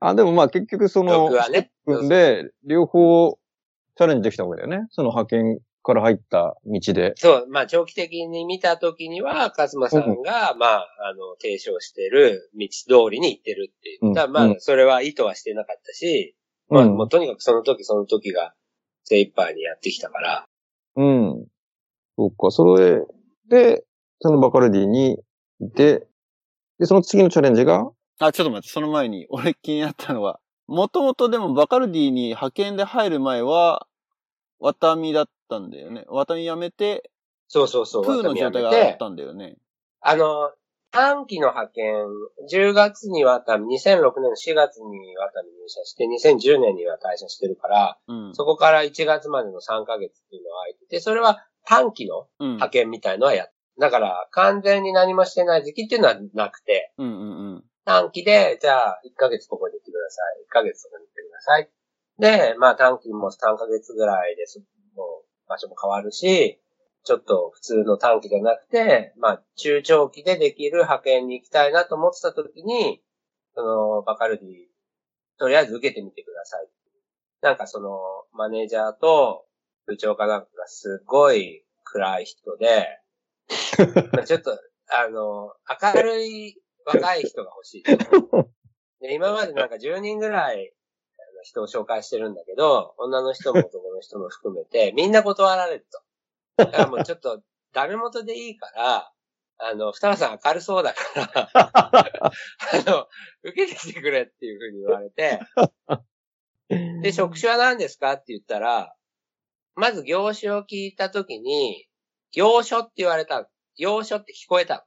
[0.01, 1.71] あ、でもまあ結局その、僕はね
[2.09, 3.39] で、両方
[3.95, 4.88] チャレンジできたわけだよね。
[4.91, 7.13] その派遣から入った道で。
[7.15, 14.07] そう、まあ長期的に見たときには、カズマさんが、まあ、あの、提唱してる道通りに行ってるっていう。
[14.07, 14.13] うん。
[14.13, 14.55] まあ、うん。
[14.59, 16.35] それは意図はしてなかったし、
[16.69, 18.53] まあ、うんもうとにかくその時その時が
[19.03, 20.45] 精一杯にやってきたから、
[20.95, 21.45] うん。
[22.17, 23.01] そうか、それ。
[23.49, 23.83] で、
[24.19, 25.17] そのバカルディに
[25.61, 26.05] いて、
[26.77, 27.89] で、その次のチャレンジが、
[28.19, 33.87] あ、ちょっと待って、その前に、俺気になったのは、もともとでもバカルディに派遣で入る前は、
[34.59, 36.05] ワタミだったんだよね。
[36.07, 37.09] ワタミ辞めて、
[37.47, 38.05] そうそうそう。
[38.05, 39.57] プーの状態があったんだよね。
[40.01, 40.51] あの、
[40.91, 42.05] 短期の派遣、
[42.51, 48.35] 10月にはた、2006年の4月にはた入社して、2010年には退社してるから、うん。
[48.35, 52.47] そこから1月までの3ヶ月っていうのは空いてて、それは短期のうん。
[52.53, 57.63] 派遣みたいのはやっだから、完全に何もしてない時期っていうのはなくて、うんうんうん。
[57.85, 60.43] 短期で、じゃあ、1ヶ月ここに行ってください。
[60.43, 61.69] 1ヶ月そこに行ってください。
[62.19, 64.62] で、まあ短期も3ヶ月ぐらいです。
[65.49, 66.62] 場所も変わるし、
[67.03, 73.01] ちょっと普通の短期じゃなくて、まあ中長期でできる派遣に行きたいなと思ってた時に、
[73.55, 74.47] その、バカルディ、
[75.38, 76.67] とりあえず受けてみてください。
[77.41, 77.99] なんかその、
[78.33, 79.45] マネージャーと
[79.85, 82.99] 部長かなんかがすごい暗い人で、
[84.13, 84.51] ま あちょっと、
[84.91, 85.53] あの、
[85.93, 88.49] 明るい若い人が欲しいと。
[89.01, 90.73] で今までなんか10人ぐらい
[91.43, 95.88] 人を紹介してるんだけど、女の人も男の人も含めて、みんな断られる
[96.57, 96.65] と。
[96.65, 99.12] だからもうちょっと、 ダメ元でいいから、
[99.59, 102.31] あの、双葉さん明るそうだから、 あ
[102.88, 103.07] の、
[103.43, 105.39] 受けてきてくれっていうふうに言われて、
[107.03, 108.95] で、職種は何ですかって言ったら、
[109.75, 111.88] まず業種を聞いたときに、
[112.31, 113.47] 業書って言われたの。
[113.77, 114.81] 業書って聞こえたの。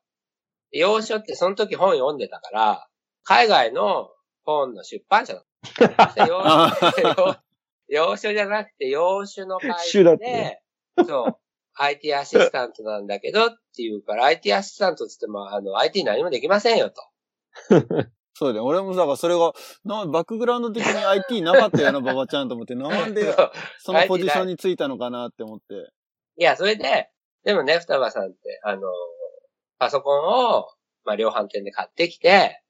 [0.72, 2.88] 業書ってその時本読んでたから、
[3.24, 4.10] 海外の
[4.44, 7.44] 本の出版社だった。
[7.92, 10.60] 洋書洋書じゃなくて、洋種の会社で、
[11.06, 11.36] そう、
[11.74, 17.02] IT アシスタントなんだけどって言うから、IT アシスタントって言っても、あの、IT 何もできませんよと。
[18.34, 18.64] そうだよ。
[18.64, 19.52] 俺もだからそれが、
[19.84, 23.34] な、バックグラウンド的に IT なかったよな、馬場ちゃんと思って、 なんで
[23.78, 25.74] そのポジションについたのかなって思って。
[26.36, 27.10] いや、それで、
[27.44, 28.88] でもね、双葉さんって、あの、
[29.78, 30.68] パソコンを、
[31.04, 32.62] まあ、量販店で買ってきて、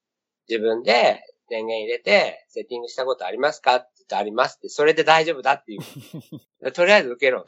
[0.49, 6.71] 自分で電源入れて、セッティングしたことありますかって言ってありますって、それで大丈夫だっていう。
[6.73, 7.45] とりあえず受けろ。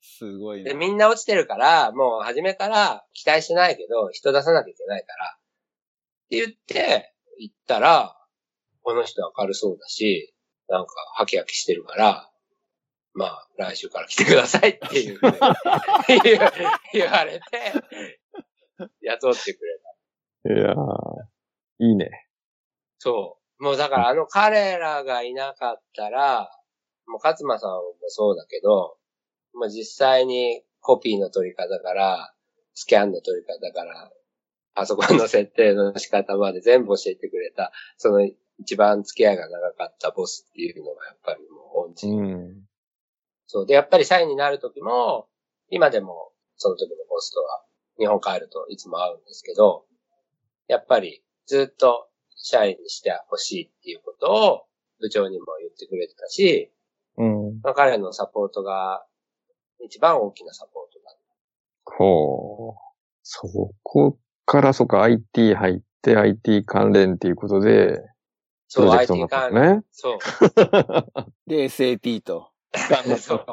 [0.00, 0.76] すごいで、ね。
[0.76, 5.36] みんな落ちてるから、もう初めから期待してないけど、人出さなきゃいけないから。
[5.36, 8.16] って言って、行ったら、
[8.82, 10.34] この人明るそうだし、
[10.68, 12.30] なんか、ハキハキしてるから、
[13.14, 15.20] まあ、来週から来てくださいっていう
[16.92, 17.72] 言われて、
[19.00, 19.80] 雇ってくれ
[20.44, 20.54] た。
[20.54, 20.76] いやー、
[21.78, 22.28] いいね。
[22.98, 23.45] そう。
[23.58, 26.50] もうだからあの彼らがいなかったら、
[27.06, 28.96] もう勝間さんもそうだけど、
[29.54, 32.32] もう実際にコピーの取り方から、
[32.74, 34.10] スキャンの取り方から、
[34.74, 42.18] パソコンの設定の仕方まで全部教えてくれた、その一番付き合いが長かったボスっていうのがやっぱりもう恩人。
[42.18, 42.62] うん。
[43.46, 43.66] そう。
[43.66, 45.28] で、やっぱり社員になる時も、
[45.70, 47.64] 今でもその時のボスとは
[47.98, 49.86] 日本帰るといつも会うんですけど、
[50.68, 54.62] やっぱりずっと社員にしてほしいっていうことを
[55.00, 56.70] 部長にも言ってくれてたし、
[57.16, 57.60] うん。
[57.62, 59.04] まあ、彼のサポートが
[59.84, 61.16] 一番大きなサポートだ。
[61.84, 62.74] ほう。
[63.22, 63.48] そ
[63.82, 68.02] こから、そっか、IT 入って IT 関連っていうことで、プ
[68.68, 69.84] そう、ロジェクトに IT 関連。
[69.90, 70.18] そう。
[71.48, 72.50] で、SAP と。
[73.18, 73.46] そう。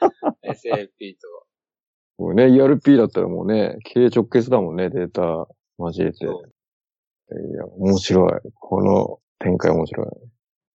[0.46, 1.46] SAP と。
[2.18, 6.24] もうね、ERP だったらもうね、経営直結だもんね、データ交えて。
[6.24, 6.55] いそう
[7.28, 8.30] や、面白い。
[8.54, 10.06] この展開面白い。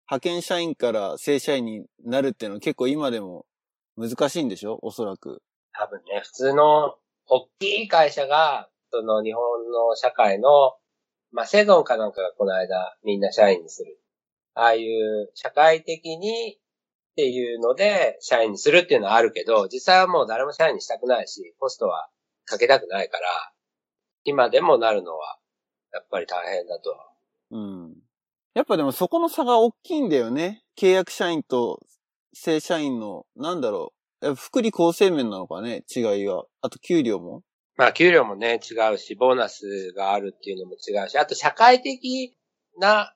[0.10, 3.46] 派遣社員から正社員になるっていうのは結構今でも
[3.98, 4.78] 難しいんでしょ？
[4.82, 5.42] おそらく。
[5.74, 6.96] 多分ね、普通の
[7.28, 10.50] 大きい会社が、その日本の社会の、
[11.32, 13.98] まあ、セゾンかなんかがこの間みんな社員にする。
[14.54, 16.60] ああいう社会的にっ
[17.16, 22.10] ていうので社員にするっていうのはあるけど、実際はもう誰も社員にしたくないし、コストは
[22.44, 23.24] かけたくないから、
[24.26, 25.38] 今でもなるのは、
[25.94, 26.96] やっぱり大変だと。
[27.52, 27.96] うん。
[28.54, 30.64] やっぱでもそこの差が大きいんだよね。
[30.78, 31.80] 契約社員と
[32.34, 34.36] 正社員の、なんだろう。
[34.36, 36.44] 福利厚生面なのかね、違いが。
[36.62, 37.44] あと給料も。
[37.78, 42.36] まあ、給料もね、違うし、ボーナスがあるっていうのも違うし、あと社会的
[42.78, 43.16] な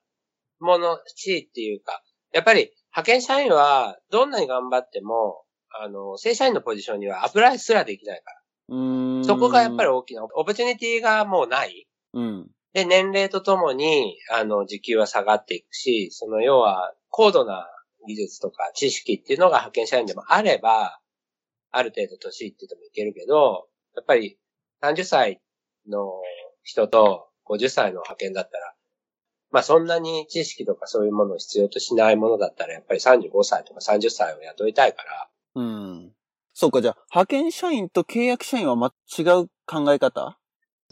[0.60, 2.02] もの、地位っていうか、
[2.34, 5.44] やっぱり派遣社員はどんなに頑張っても、
[5.80, 8.32] あの、正社員のポジションにはアプライすらできないか
[8.70, 9.22] うーん。
[9.22, 9.26] ら。
[9.26, 11.88] そこがやっぱり大きな、オポチュニティがもうない。
[12.14, 12.50] うん。
[12.76, 17.70] で、年齢とともに、あの、時給は下がっていくし、その要は、高度な
[18.06, 21.00] 技術とか知識っていうのが派遣社員でもあれば、
[21.72, 24.38] ある程度年いっててもいけるけど、やっぱり
[24.82, 25.42] 30歳
[25.88, 26.12] の
[26.64, 28.74] 人と50歳の派遣だったら、
[29.52, 36.12] まあそんなに知識とかそういうものを必要としないものだったら、やっぱり35歳とか30歳を雇いたいから、うん。
[36.54, 40.38] そうか、じゃあ、派遣社員と契約社員はま、違う考え方？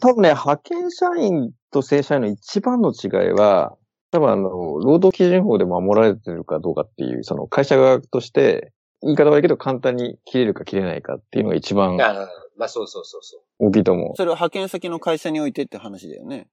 [0.04, 3.74] 多分ね、派遣社員と正社員の一番の違いは、
[4.10, 13.68] 多分あの、労働基準法で守られてるかどうかっていう、その会社側として、言い方悪いけど簡単に切れるか切れないかっていうのが一番あまあそうそうそうそう。
[13.68, 14.12] 大きいと思う。
[14.16, 16.48] それは派遣先の会社においてって話だよね。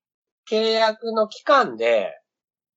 [0.49, 2.21] 契約の期間で、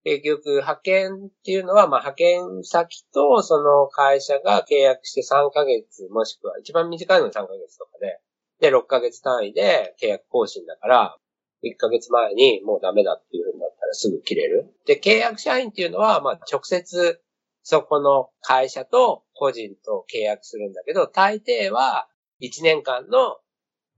[0.02, 8.18] 結局派遣っていうのは、まあ派遣先とその会社が契約して3ヶ月、もしくは一番短いのが3ヶ月とかで、
[8.60, 11.16] で、6ヶ月単位で契約更新だから、
[11.62, 14.74] 1ヶ月前にもうダメだっていう風になったらすぐ切れる。
[14.86, 17.20] で、契約社員っていうのは、まあ直接
[17.62, 22.08] そこの会社と個人と契約するんだけど、大抵は
[22.42, 23.38] 1年間の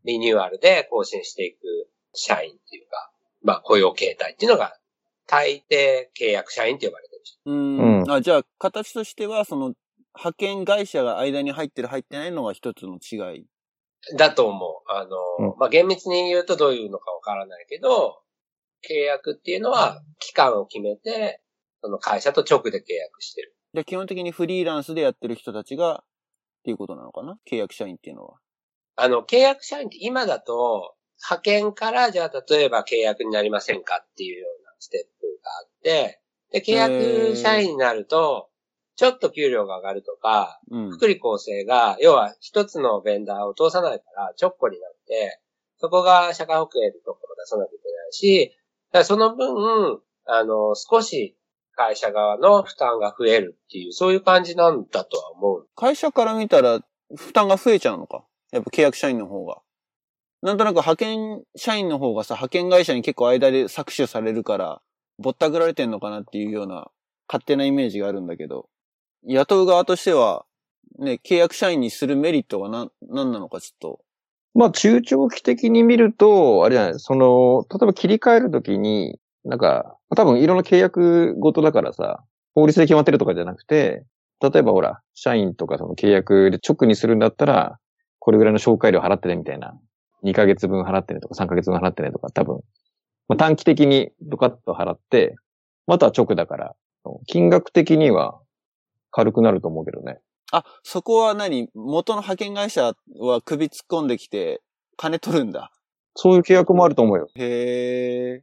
[0.05, 1.59] リニューアルで更新していく
[2.15, 3.11] 社員っていうか、
[3.43, 4.79] まあ雇用形態っていうのが
[5.27, 7.39] 大抵契約社員って呼ばれてる人。
[7.47, 8.01] うーん。
[8.01, 9.75] うんあ、じゃあ、形としては、その、
[10.15, 13.47] 派遣会社が間に入ってる入ってないのが一つの違い。
[14.17, 14.93] だと思う。
[14.93, 18.19] あの、うんまあ厳密に言うとどういうのかわからないけど、
[18.89, 21.41] 契約っていうのは期間を決めて、
[21.83, 23.57] その会社と直で契約してる。
[23.75, 26.05] で、基本的にフリーランスでやってる人たちが、っ
[26.65, 27.39] ていうことなのかな？
[27.51, 28.39] 契約社員っていうのは。
[28.97, 36.21] あの、契約社員って今だと、派遣からじゃあ例えば契約になりませんかっていうようなステップがあって、
[36.53, 38.49] で、契約社員になると、
[38.97, 40.91] ちょっと給料が上がるとか、うん。
[40.91, 45.41] 福利厚生が、要は一つのベンダーを通さないから、ちょっこになって、
[45.79, 48.57] そこが社会保険とかも出さなきゃいけないし、
[48.91, 51.37] だからその分、あの、少し
[51.75, 55.69] 会社側の負担が増えるっていう、そういう感じなんだとは思う。
[55.77, 56.81] 会社から見たら、
[57.15, 58.25] 負担が増えちゃうのか？
[58.51, 59.59] やっぱ契約社員の方が。
[60.43, 64.81] なんとなく派遣社員の方がさ、派遣会社に結構間で搾取されるから、
[65.19, 66.91] ぼったくられてんのかなっていうような
[67.29, 68.69] 勝手なイメージがあるんだけど、
[69.25, 70.45] 雇う側としては、
[70.99, 74.01] ね、契約社員にするメリットが何、何なのかちょっと。
[74.55, 82.25] まあ、中長期的に見ると、あれじゃない、その、例えば切り替えるときに、なんか、多分いろんな契約ごとだからさ、
[82.55, 84.05] 法律で決まってるとかじゃなくて、
[84.41, 87.79] 例えばほら、社員とかその契約で直にするんだったら、
[88.19, 89.79] これぐらいの紹介料払ってねみたいな。
[90.25, 92.61] 2ヶ月分払ってねとか3ヶ月分払ってねとか多分、
[93.29, 95.37] まあ、短期的にドカッと払って、
[95.87, 96.75] または直だから、
[97.27, 98.41] 金額的には
[99.17, 100.19] 軽くなると思うけどね。
[100.53, 101.71] あ、そこは何？
[101.75, 104.61] 元の派遣会社は首突っ込んできて、
[104.99, 105.73] 金取るんだ。
[106.15, 107.29] そういう契約もあると思うよ。
[107.35, 108.43] へ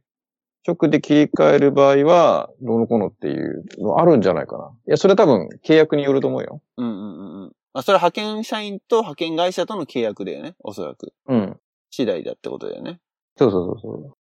[0.66, 4.72] 直で切り替える場合は、どうのこうのっていうのあるんじゃないかな。
[4.88, 6.60] いや、それは多分契約によると思うよ。
[6.76, 7.52] うんうんうんうん。
[7.72, 10.56] あ、それは派遣社員と派遣会社との契約だよね。
[10.58, 11.12] おそらく。
[11.28, 11.60] うん。
[11.90, 12.98] 次第だってことだよね。
[13.38, 14.16] そうそうそうそう。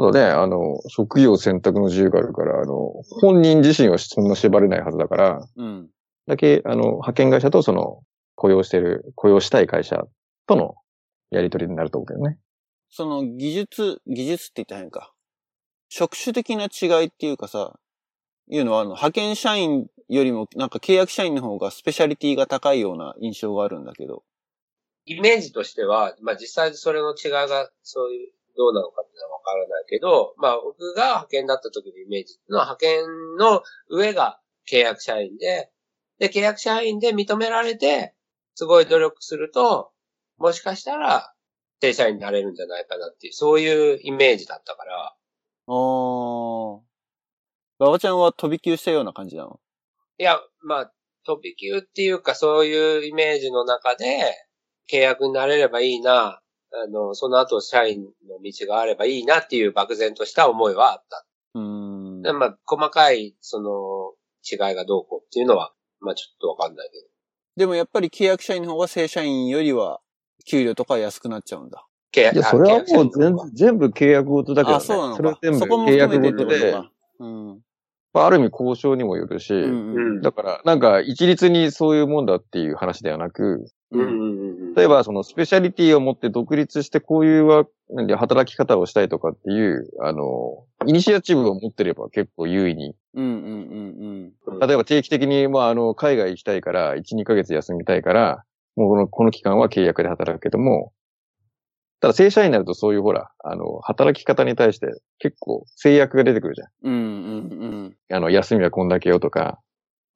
[0.00, 5.90] ただね、あの、職業選択の自由があるから、あの、本人自身はそんな縛れないはずだから、うん。
[6.26, 8.02] だけ、あの、派遣会社とその、
[8.34, 10.04] 雇用してる、雇用したい会社
[10.46, 10.74] との
[11.30, 12.38] やりとりになると思うけどね。
[12.90, 15.12] その技術、技術って言ったら変か。
[15.88, 17.78] 職種的な違いっていうかさ、
[18.48, 24.22] いうのはあの、派遣社員よりもなんか契約社員の方がスペシャリティが高いような印象があるんだけど。
[25.04, 34.40] イメージとしては、まあ実際それの違いが、そういう、どうなのかっていうのはわからないけど、まあ僕が派遣だった時のイメージっていうのは派遣の上が
[34.70, 35.70] 契約社員で、
[36.18, 38.14] で、契約社員で認められて、
[38.54, 39.92] すごい努力すると、
[40.38, 41.32] もしかしたら、
[41.80, 45.14] 正社員になれるんじゃないかなっていう、そういうイメージだったから、
[45.66, 46.80] あー。
[47.78, 49.60] 馬場ちゃんは飛び級したような感じなの？
[50.16, 50.92] いや、まあ、
[51.26, 54.32] 飛び級っていうか、そういうイメージの中で、
[54.90, 56.40] 契約になれればいいな、
[56.84, 61.26] あの、その後社員の道があればいいなっていう漠然とした思いはあった。
[61.54, 62.22] うーん。
[62.22, 64.12] でまあ、細かい、その、
[64.48, 67.04] 違いがどうこうっていうのは、まあちょっとわかんないけど。
[67.56, 70.00] でもやっぱり契約社員の方が正社員よりは、
[70.44, 71.86] 給料とか安くなっちゃうんだ。
[72.12, 74.76] 契約いや、それはもう全全部契約ごとだけどね。
[74.76, 75.16] あ、そうなのか。
[75.16, 76.74] それは全部そこも契約ごとで。
[77.18, 77.60] うん。
[78.12, 79.96] まあ、ある意味交渉にもよるし、うんうん。
[79.96, 83.66] うんだから、なんか一律にそういうもんだっていう話ではなく。
[83.92, 92.94] 例えばそのスペシャリティを持って独立してこういうは、なんで働き方をしたいとかっていう、あの、イニシアチブを持ってれば結構優位に。
[93.14, 94.60] うんうんうんうん。
[94.60, 98.44] 例えば定期的に、まあ、あの、海外行きたいから、1、2ヶ月休みたいから、
[98.74, 100.92] もうこの、この期間は契約で働くけども、
[102.00, 104.88] ただ正社員になるとそういうほら、あの、働き方に対して
[105.18, 106.68] 結構制約が出てくるじゃん。
[106.82, 108.14] うんうんうん。
[108.14, 109.40] あの、休みはこんだけよとか。
[109.40, 109.60] だか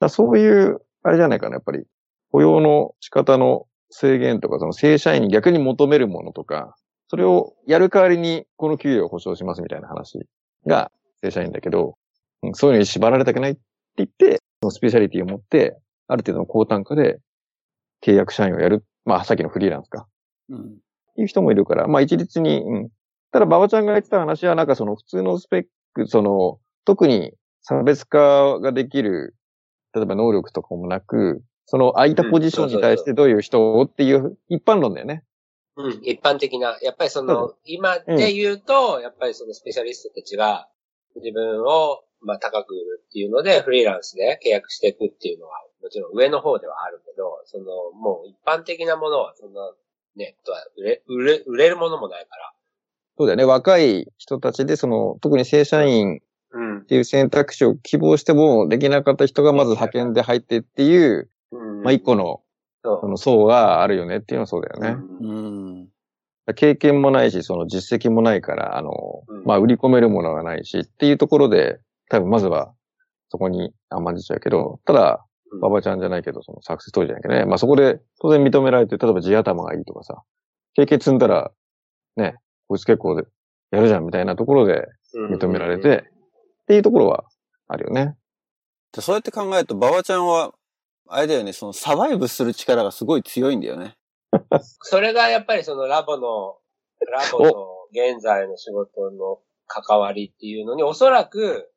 [0.01, 1.85] らそういう、あれじゃないかな、やっぱり。
[2.31, 6.77] 雇用の仕方の制限とか、その正社員に逆に求めるものとか、
[7.09, 10.21] それをやる代わりにこの給与を保証しますみたいな話
[10.67, 11.97] が正社員だけど、
[12.43, 13.61] うんそういうのに縛られたくないって
[13.99, 15.79] 言って、そのスペシャリティを持って、
[16.09, 17.21] ある程度の高単価で
[18.03, 18.85] 契約社員をやる。
[19.05, 20.07] まあ、さっきのフリーランスか。
[20.49, 20.79] うん。
[21.17, 22.89] いう人もいるから、まあ一律に、うん。
[23.33, 25.65] ただ、馬場ちゃんが言ってた話は、なんかその普通のスペッ
[25.95, 29.37] ク、その、特に差別化ができる、
[29.95, 35.23] 例えば能力とかもなく、その空いたポジションに対してどういう人をっていう一般論だよね。
[35.77, 40.69] うん、一般的な、やっぱりその、今で言うと、やっぱりそのスペシャリストたちが
[41.15, 49.73] 自分を、まあ高く売るっていうので、フリーランスで契約していくっていうのは、もちろん上の方ではあるけど、その、もう一般的なものは、そんな、
[50.17, 52.53] ネットは売れ、売れ、売れるものもないから。
[53.17, 53.45] そうだよね。
[53.45, 56.21] 若い人たちで、その、特に正社員っ
[56.53, 56.85] うん。
[56.87, 61.29] ていう選択肢を希望してもできなかった人がまず派遣で入ってっていう、うん。
[61.83, 62.43] まあ一個の、
[62.83, 64.81] そその層があるよねっていうのはそうだよう。
[64.83, 64.97] ね。
[65.21, 65.89] うん。
[66.55, 71.79] 経験もないし、その実績もないから、あの、うんまあ売り込めるものがないしっていうところで、
[72.09, 72.73] 多分まずは
[73.29, 77.45] そこに甘んじちゃうけど、ただ、うん馬場ちゃんじゃないけど、そのサクセストーリーじゃないけどね。
[77.45, 80.23] まあそこで当然認められて、例えば地頭がいいとかさ、
[80.75, 81.51] 経験積んだら、
[82.17, 82.37] ね、
[82.69, 83.27] こいつ結構で
[83.73, 86.05] やるじゃんみたいなところでうん認められて、
[86.63, 87.25] っていうところは
[87.67, 88.17] あるよね。
[88.93, 90.53] でそうやって考えると、馬場ちゃんは、
[91.13, 93.97] あれだよね、そのサバイブする力がすごい強いんだよね。
[94.83, 96.59] それがやっぱりそのラボの、
[97.11, 97.53] ラボの
[97.91, 101.73] 現在の仕事の関わりっていうのにおそらく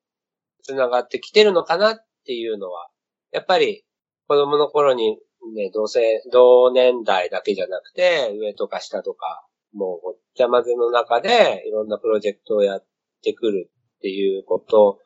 [0.62, 2.90] 繋がってきてるのかなっていうのは、
[3.32, 3.84] やっぱり
[4.28, 5.18] 子供の頃に
[5.56, 12.86] ね、同性、同年代だけじゃなくて、上とか下とか、もうごっちゃ混ぜの中でいろんなプロジェクトをやっ
[13.24, 15.00] てくるっていうこと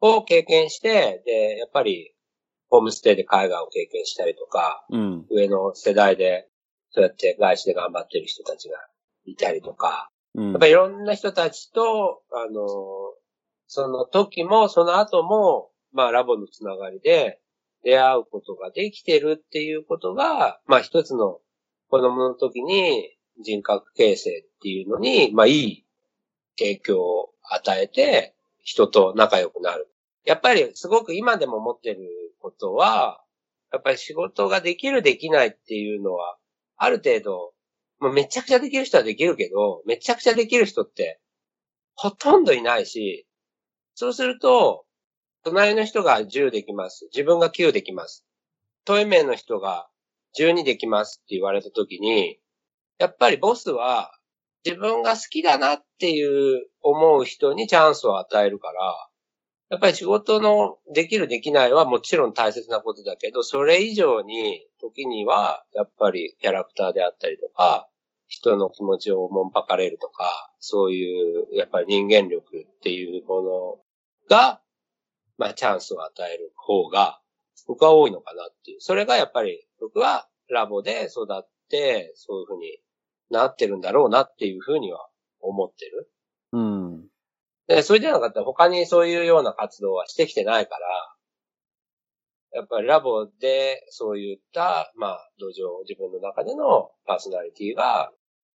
[0.00, 2.11] を経験して、で、やっぱり
[2.72, 5.26] ホームステイで海外を経験したりとか、うん。
[5.30, 6.48] 上の世代で、
[6.90, 8.78] そうやって外資で頑張ってる人たちが
[9.26, 10.64] いたりとか、うんやっぱ。
[10.64, 12.62] りいろんな人たちと、あの、
[13.66, 17.40] その時も、その後も、まあラボのつながりで
[17.84, 21.40] 出会うことができてるっていうことが、まあ一つの
[21.90, 23.14] 子供の時に
[23.44, 25.86] 人格形成っていうのに、まあいい
[26.56, 29.88] 影響を与えて、人と仲良くなる。
[30.24, 32.00] やっぱりすごく今でも思ってる
[32.42, 33.22] ことは、
[33.72, 36.36] やっぱり仕事ができるできないっていうのは、
[36.76, 37.52] ある程度、
[38.00, 41.20] もうめちゃくちゃできる人はできるけど、めちゃくちゃできる人って、
[41.94, 43.26] ほとんどいないし、
[43.94, 44.84] そうすると、
[45.44, 47.08] 隣の人が10できます。
[47.12, 48.24] 自分が9できます。
[48.84, 49.88] トイメンの人が
[50.38, 52.38] 12できますって言われた時に、
[52.98, 54.12] やっぱりボスは
[54.64, 59.08] 自分が好きだなっていう思う人にチャンスを与えるから、
[59.72, 67.88] やっぱり仕事のできるできないはもちろん大切なことだけど、それ以上に時にはやっぱりキャラクターであったりとか、
[68.26, 73.78] 人の気持ちをもんぱかれるとか、そういうやっぱり人間力っていうもの
[74.28, 74.60] が、
[75.38, 77.22] まあチャンスを与える方が
[77.66, 78.80] 僕は多いのかなっていう。
[78.82, 82.78] それがやっぱり僕はラボで育って、そういうふうに
[83.30, 85.08] なってるんだろうなっていうふうには
[85.40, 86.10] 思ってる。
[86.52, 87.11] うん。
[87.66, 98.12] で、それじゃなかったら他にそういうような活動はしてきてないから、やっぱりラボでそういった、まあ、土壌、自分の中でのパーソナリティが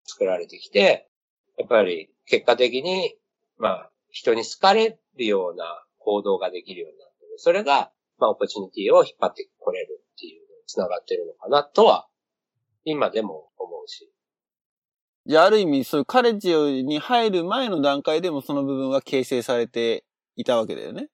[0.06, 1.10] 作られてきて、
[1.58, 3.16] やっぱり結果的に、
[3.60, 5.66] まあ、人に好かれるような
[6.00, 7.34] 行動ができるようになってる。
[7.38, 12.08] それが、まあ、オポチュニティを引っ張ってこれるっていうのに繋がってるのかなとは、
[12.86, 14.13] 今でも思うし。
[15.26, 16.54] じゃあ、ある意味、そういうカレッジ
[16.84, 20.04] に入る前の段階でもその部分は形成されて
[20.36, 21.08] いたわけだよね。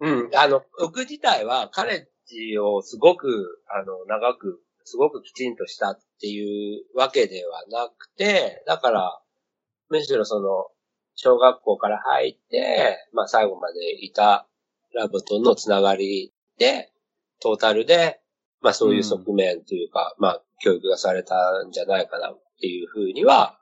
[0.00, 0.30] うん。
[0.34, 9.20] あの、僕自体はカレッジをすごく、あの、長く、すごくきちんとしたっていうわけではなくて、だから、
[9.90, 10.68] むしろその、
[11.14, 14.46] 小学校から入って、まあ最後までいた
[14.94, 16.90] ラボとのつながりで、
[17.40, 18.20] トータルで、
[18.60, 23.58] まあそういう側面というか、まあ教育がされたんじゃないかなっていうふうには、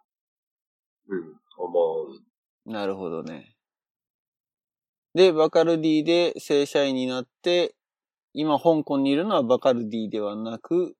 [1.08, 2.02] うん、思
[2.66, 2.70] う。
[2.70, 3.54] なるほどね。
[5.14, 7.74] で、バカルディで正社員になって、
[8.32, 10.96] 今香港にいるのはバカルディではなく、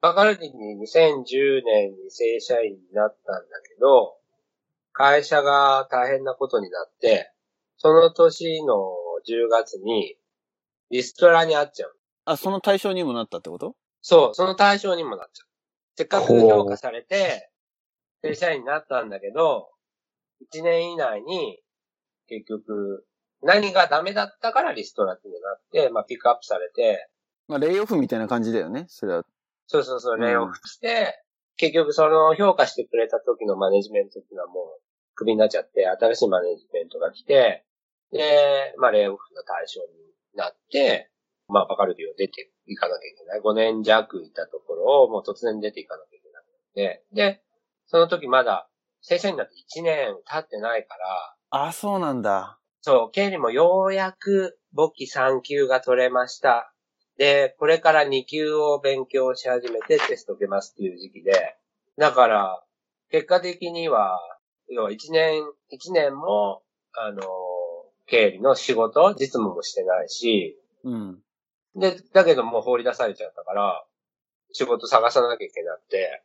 [0.00, 4.14] バカルディに2010年に正社員になったんだけど、
[4.92, 7.32] 会社が大変なことになって、
[7.76, 8.74] その年の
[9.28, 10.16] 10月に
[10.90, 11.96] リストラに会っちゃう。
[12.26, 13.74] あ、その対象にもなったってこと？
[14.00, 15.45] そう、その対象にもなっちゃう。
[15.96, 17.50] せっかく評価されて、
[18.22, 19.70] 正社員になったんだけど、
[20.52, 21.58] 1年以内に
[22.28, 23.06] 結局
[23.42, 27.08] 何がダメだったからリストラってなって、まあピックアップされて、
[27.48, 28.86] まあ、レイオフみたいな感じだよね。
[28.88, 29.24] それは。
[29.66, 31.22] そうそうそう、うんレイオフして、
[31.56, 34.80] 結局その評価してくれた時のマネジメントっていうのはもう
[35.14, 37.64] クビになっちゃって、新しいマネジメントが来て、
[38.12, 39.88] で、まあレイオフの対象に
[40.34, 41.10] なって、
[41.48, 43.40] まあバカルディを出ていかなきゃいけない。
[43.40, 46.44] 5年弱いたところをもう突然出ていかなきゃいけなく
[46.74, 47.42] て、で、
[47.86, 48.68] その時まだ
[49.00, 52.58] 正社員になって1年経ってないから、あ、そうなんだ。
[52.80, 56.72] そう、経理もようやく簿記3級が取れました。
[57.16, 61.56] で、これから2級を勉強し始めてテスト受けますっていう時期で、
[61.96, 62.62] だから、
[63.10, 64.20] 結果的には、
[64.68, 66.62] 要は一年、一年も、
[66.92, 67.22] あの、
[68.06, 71.18] 経理の仕事、実務もしてないし、うん。
[71.76, 73.84] で、だけどもう放り出されちゃったから、
[74.52, 76.22] 仕事探さなきゃいけなくて、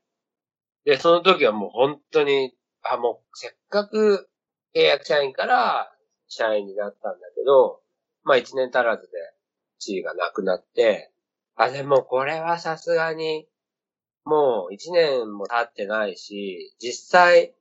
[0.86, 4.30] で、その時はもう本当に、あ、もうせっかく
[4.74, 5.92] 契約社員から
[6.28, 7.82] 社員になったんだけど、
[8.24, 9.10] まあ一年足らずで
[9.80, 11.12] 地位がなくなって、
[11.56, 13.48] あ、でもこれはさすがに、
[14.24, 17.54] もう一年も経ってないし、実際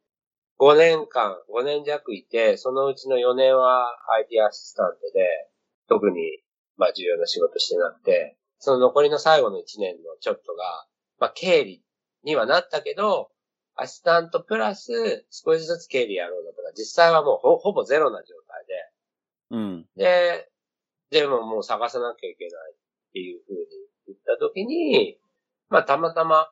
[0.59, 5.27] 5年間、5年弱いて、そのうちの4年は IT アシスタントで、
[5.89, 6.43] 特に
[6.81, 10.87] まあ重要な仕事してなくて、その残りの最後の1年のちょっとが、
[11.21, 11.85] まあ経理
[12.25, 13.31] にはなったけど、
[13.77, 18.61] アシスタントプラス少しずつ経理やろうだとか、実際はもうほほぼゼロな状態
[19.51, 19.87] うん。
[19.97, 20.49] で、
[21.11, 22.77] で、でももう探さなきゃいけないっ
[23.13, 23.67] ていう風に
[24.07, 25.19] 言った時に、
[25.69, 26.49] まあたまたま、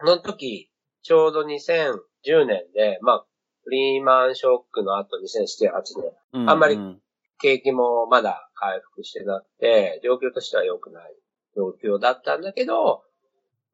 [0.00, 0.70] その時、
[1.02, 3.26] ちょうど2010年で、まあ、
[3.62, 6.50] フリーマンショックの後2007、8年、うん。
[6.50, 7.00] あんまりうん
[7.44, 11.14] 景気もまだ回復してなくて、状況としては良くない
[11.54, 13.02] 状況だったんだけど、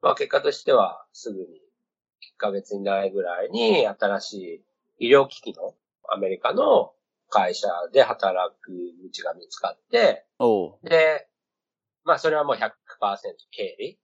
[0.01, 1.47] まあ結果としてはすぐに1
[2.37, 4.63] ヶ月以内ぐらいに新し
[4.99, 5.73] い医療機器の
[6.13, 6.91] アメリカの
[7.29, 10.25] 会社で働く道が見つかって。
[10.83, 11.29] で、
[12.03, 12.71] まあそれはもう100%
[13.51, 13.99] 経理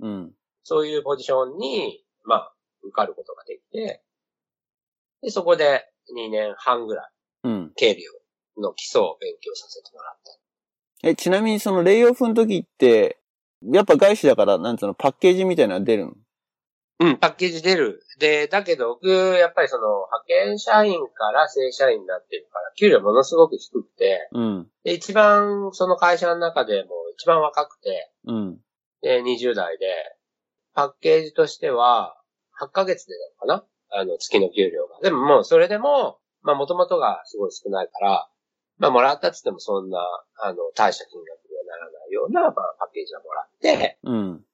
[0.00, 0.32] うん。
[0.64, 2.52] そういうポジションに、まあ、
[2.82, 4.02] 受かることができて、
[5.22, 7.10] で、そこで2年半ぐらい
[7.44, 7.72] うん。
[7.76, 8.02] 経理
[8.58, 11.08] の基礎を勉強させてもらった。
[11.08, 13.18] え、ちなみにそのレイオフの時って、
[13.62, 16.12] やっぱ外資だから、なんつうの、パッケージみたいなの出るの？
[17.00, 18.04] うん、パッケージ出る。
[18.18, 24.68] で、だけど僕、やっぱりその、派遣社員から正社員になってるから、給料ものすごく低くて、うん。
[24.84, 28.58] で、一番その会社の中でも一番若くて、うん。
[29.00, 29.86] で、20代で、
[30.74, 32.16] パッケージとしては、
[32.60, 33.14] 8ヶ月で
[33.46, 33.98] なのかな？
[34.00, 35.00] あの、月の給料が。
[35.02, 38.28] でももう、それでも、まあ、元々がすごい少ないから、
[38.82, 40.00] まあ、もらったっつってもそんな、
[40.40, 44.44] あの、大した金額にはならないような、まあ、パッケージはもらって、うん。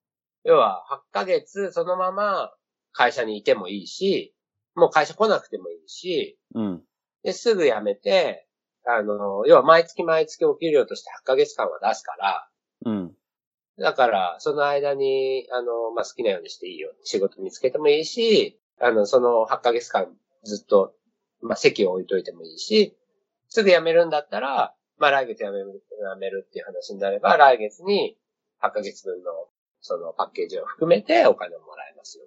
[0.44, 2.52] 要は、8ヶ月そのまま
[2.92, 4.34] 会社にいてもいいし、
[4.74, 6.82] もう会社来なくてもいいし、うん。
[7.22, 8.46] で、すぐ辞めて、
[8.86, 12.48] あの、要は毎月毎月お給料として8ヶ月間は出すから、
[12.84, 13.14] うん。
[13.78, 16.92] だから、その間に、あの、まあ、好きなようにしていいよ。
[17.02, 20.14] 仕事見つけてもいいし、あの、その8ヶ月間
[20.44, 20.92] ずっと、
[21.40, 22.97] まあ、席を置いといてもいいし、
[23.48, 25.82] すぐ辞めるんだったら、まあ、来月辞める、
[26.14, 28.16] 辞めるっていう話になれば、来月に
[28.62, 29.30] 8ヶ月分の、
[29.80, 32.24] そのパッケージを含めてお金をもらえますよ。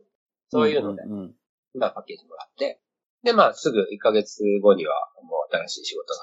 [0.49, 1.33] そういうので、んん
[1.75, 2.79] まあ、パッケージもらって、
[3.23, 4.93] で、まあ、すぐ1ヶ月後には、
[5.23, 6.19] もう新しい仕事が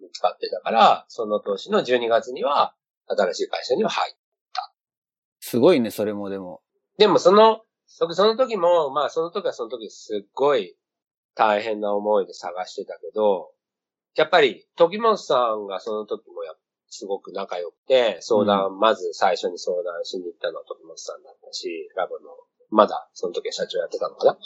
[0.00, 2.74] 見つかってたから、その年の12月には、
[3.06, 4.20] 新しい会社には入って
[5.40, 6.60] すごいね、それもでも。
[6.98, 7.62] でもその、
[7.98, 10.76] 僕その時も、まあその時はその時すっごい
[11.34, 13.50] 大変な思いで探してたけど、
[14.20, 16.52] やっぱり時本さんがその時もや
[16.90, 22.28] すごく仲良くて、相談、まず最初に相談しに行ったのは時本さんだったし、ラボの、
[22.68, 24.38] まだその時は社長やってたのかな。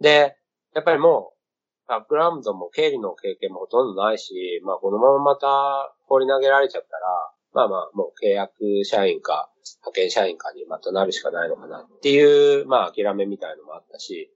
[0.00, 0.36] で、
[0.74, 9.50] やっぱりもう、バックグラウンドも経理の経験もほとんどないし、まあこのまままた放り投げられちゃったら、まあまあもう契約社員か
[9.80, 14.30] 派遣社員かにまたなるしかないのかなっていう、まあ諦めみたいのもあったし、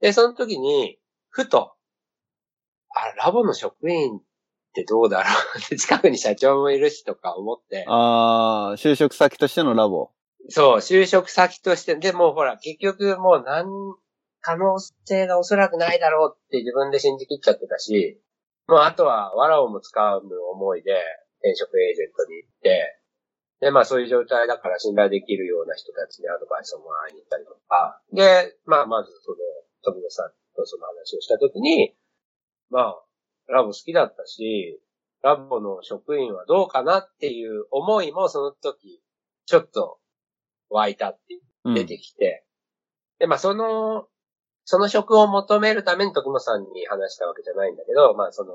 [0.00, 0.98] で、その時に、
[1.30, 1.72] ふと、
[2.94, 4.22] あ、ラボの職員っ
[4.74, 5.58] てどうだろう？
[5.58, 10.10] っ て近くに社長もいるしとか思って、あー、就職先としてのラボ。
[10.48, 13.66] そう、就職先として、でもほら、結局もう何、
[14.40, 18.20] 可能性がおそらくないだろうって自分で信じきっちゃってたし、
[18.66, 20.22] もうあとは、藁をも使う
[20.52, 20.92] 思いで
[21.38, 22.98] 転職エージェントに行って、
[23.60, 29.36] で、まあそういう状態だから信頼できるような人たちにアドバイスをもらいに行ったりとか、で、まあまずその、
[29.84, 31.94] 富野さんとその話をしたときに、
[32.72, 33.02] まあ、
[33.48, 34.80] ラボ好きだったし、
[35.22, 39.02] ラボの職員はどうかなっていう思いもその時、
[39.44, 39.98] ちょっと
[40.70, 41.38] 湧いたって
[41.74, 42.44] 出てきて、
[43.18, 44.06] で、まあその、
[44.64, 48.52] その職を求めるために時本さんに話したわけじゃないんだけど、まあその、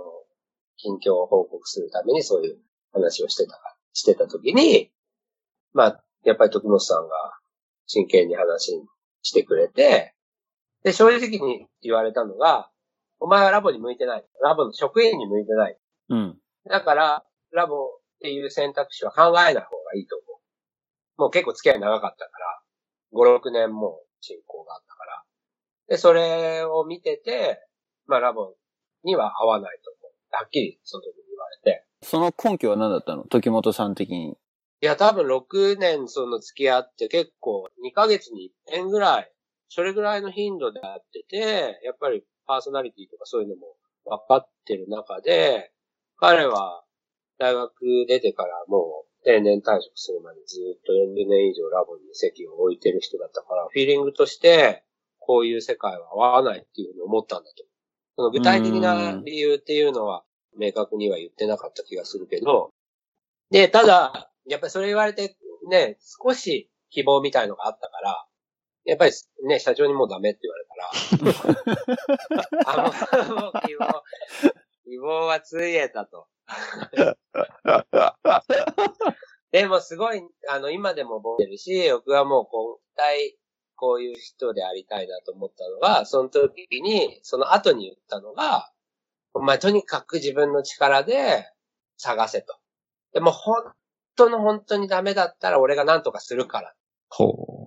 [0.78, 2.58] 近況を報告するためにそういう
[2.94, 3.60] 話をしてた、
[3.94, 4.92] してた時に、
[5.74, 7.14] まあ、やっぱり時本さんが
[7.86, 8.84] 真剣に話
[9.22, 10.16] してくれて、
[10.84, 12.70] で、正直に言われたのが、
[13.20, 14.26] お前はラボに向いてない。
[14.44, 15.78] ラボの職員に向いてない。
[16.10, 16.38] うん。
[16.66, 17.80] だだから、ラボっ
[18.22, 19.64] ていう選択肢は考えない方が
[19.96, 20.26] いいと思
[21.18, 21.22] う。
[21.22, 22.62] もう結構付き合い長かったから、
[23.14, 25.24] 5、6年もう進行があったから。
[25.88, 27.66] で、それを見てて、
[28.06, 28.56] まあラボ
[29.04, 30.12] には合わないと思う。
[30.32, 31.86] はっきりその時に言われて。
[32.04, 33.24] その根拠は何だったの？
[33.24, 34.32] 時本さん的に。
[34.32, 39.32] いや、多分6年その付き合って結構2ヶ月に1遍ぐらい
[39.70, 43.76] それぐらいの頻度でやってて、やっぱりパーソナリティとかそういうのも
[44.06, 45.72] 分かってる中で、
[46.18, 46.84] 彼は
[47.38, 54.84] 大学出てからもう定年退職するまでずっと40年以上ラボに席を置いてる人だったから、フィーリングとして、
[55.20, 57.64] こういう世界は合わないっていうふうに思ったんだと。
[58.16, 60.24] その具体的な理由っていうのは
[60.58, 62.72] 明確には言ってなかった気がするけど、
[63.52, 65.38] で、ただ、やっぱりそれ言われて
[65.70, 68.26] ね、少し希望みたいのがあったから、
[68.88, 69.12] やっぱり
[69.46, 70.66] ね、社長にもうダメって言われ
[71.26, 71.36] た
[72.76, 74.04] ら、 あ、もう、もう希望、
[74.86, 76.28] 希望はついえたと。
[79.52, 83.38] でもすごい、あの、今でも覚えてるし、僕はもう、こう、対、
[83.76, 88.72] こういう人でありたいなと思ったのが、その時に、その後に言ったのが、
[89.34, 91.52] お前とにかく自分の力で
[91.98, 92.58] 探せと。
[93.12, 93.74] でも本
[94.16, 96.74] 当の本当にダメだったら俺が何とかするから。
[97.10, 97.67] ほ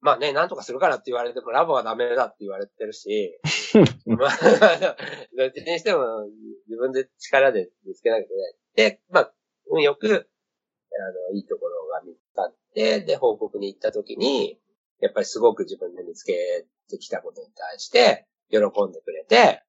[0.00, 3.38] まあね、何とかするからって言われてもラボはダメだって言われてるし、
[4.06, 4.30] まあ、
[5.36, 6.26] どっちにしても
[6.68, 8.92] 自分で力で見つけなきゃいけない。
[8.92, 9.34] で、まあ、
[9.70, 14.58] 運よく、あの、いいところが見つかって、で、報告に行った時に、
[15.00, 19.62] やっぱりすごく自分で見つけてきたことに対して、喜んでくれて、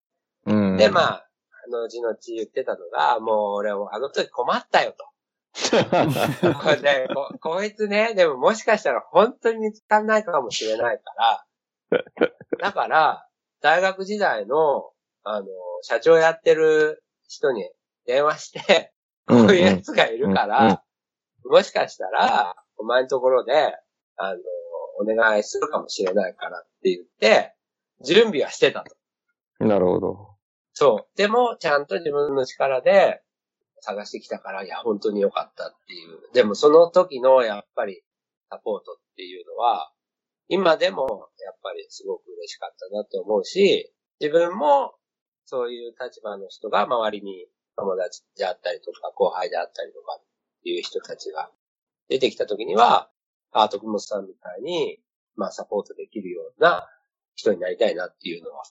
[0.46, 1.30] うん、で、まあ、
[1.66, 5.11] あの、後々言ってたのが、もう俺もあの時困ったよと。
[6.82, 11.46] でこ、こいつね、でももしかしたら本当に見つかんないかもしれないか
[11.92, 12.00] ら、
[12.60, 13.28] だから、
[13.62, 14.92] 大学時代の、
[15.24, 15.48] あの、
[15.84, 17.70] 社長やってる人に
[18.06, 18.94] 電話して、
[19.28, 20.84] こういうやつがいるから、
[21.46, 23.78] もしかしたら、お前のところで、
[24.16, 24.40] あの、
[25.00, 27.56] お願いするかもしれないからって言って、
[28.04, 28.96] 準備はしてたと。
[29.60, 30.30] なるほど。
[30.74, 31.18] そう。
[31.18, 33.22] でも、ちゃんと自分の力で
[33.82, 36.20] 探してきたから、いや、本当に良かったっていう。
[36.34, 38.04] でも、その時の、やっぱり、
[38.50, 39.92] サポートっていうのは、
[40.48, 44.96] 今でも、やっぱりすごく嬉しかったなって思うし、自分も、
[45.46, 50.24] そういう立場の人が周りに友達であったりとか、後輩であったりとかっ
[50.64, 51.50] ていう人たちが
[52.08, 53.10] 出てきた時には、
[53.52, 55.00] アートクモスさんみたいに、
[55.36, 56.88] まあサポートできるような
[57.36, 58.64] 人になりたいなっていうのは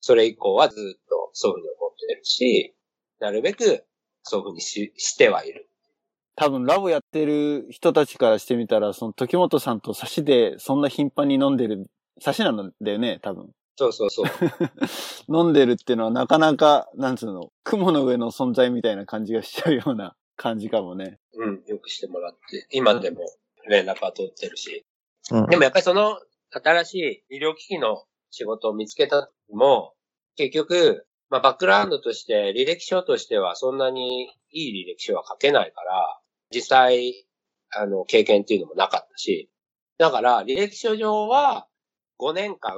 [0.00, 2.74] それ以降はずっとそういうふうに思ってるし、
[3.20, 3.84] なるべく
[4.28, 5.68] そういうふうにししてはいる。
[6.36, 13.50] 多分ラボやってる人たちからしてみたら、その時本さんと差しでそんな頻繁に飲んでる、差しなんだよね、多分。
[13.76, 14.26] そうそうそう。
[15.28, 21.18] 飲んでるっていうのはなかなか、なんつうの、雲の上の存在みたいな感じがしちゃうような感じかもね。
[21.34, 23.20] うん、よくしてもらって、今でも
[23.68, 24.84] 連絡は取ってるし。
[25.32, 26.20] うん、でもやっぱりその
[26.50, 29.94] 新しい医療機器の仕事を見つけたも、
[30.36, 36.20] 結局、まあ、バックグラウンドとして、履歴書としてはそんなにいい履歴書は書けないから、
[36.50, 37.26] 実際、
[37.70, 39.50] あの、経験っていうのもなかったし、
[39.98, 41.66] だから、履歴書上は、
[42.18, 42.74] 5年間、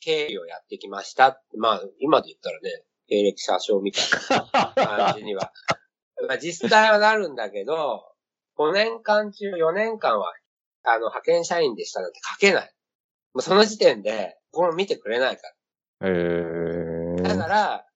[0.00, 1.40] 経理をやってきました。
[1.56, 4.04] まあ、今で言ったらね、経歴詐称みたい
[4.52, 5.52] な感じには。
[6.28, 8.04] まあ、実際はなるんだけど、
[8.56, 10.34] 5年間中4年間は、
[10.84, 12.74] あの、派遣社員でしたなんて書けない。
[13.32, 15.42] もうその時点で、これ見てくれないか
[16.00, 16.08] ら。
[16.08, 17.22] へー。
[17.22, 17.86] だから、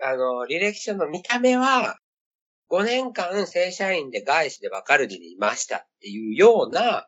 [0.00, 1.98] あの、履歴書の見た目は、
[2.70, 7.06] 5年間正社員で外資で分かるにいましたっていうような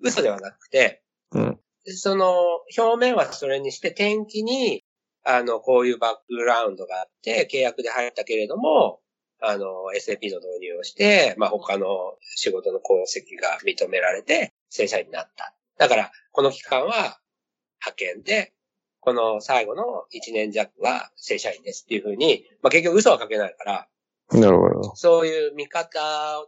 [0.00, 2.34] 嘘ではなくて、うん、その、
[2.76, 4.84] 表面はそれにして転機に、
[5.24, 9.00] あの、こういうバックグラウンドがあって、契約で入ったけれども、
[9.40, 15.54] あの、SAP の導入をして、まあ、他の仕事の功績が認められて、正社員になった。
[15.78, 17.20] だから、この期間は
[17.80, 18.52] 派遣で、
[19.08, 23.88] この最後の1年弱は正社員ですっていうふうに、まあ結局嘘は書けないから、
[24.38, 24.96] なるほど。
[24.96, 25.98] そういう見方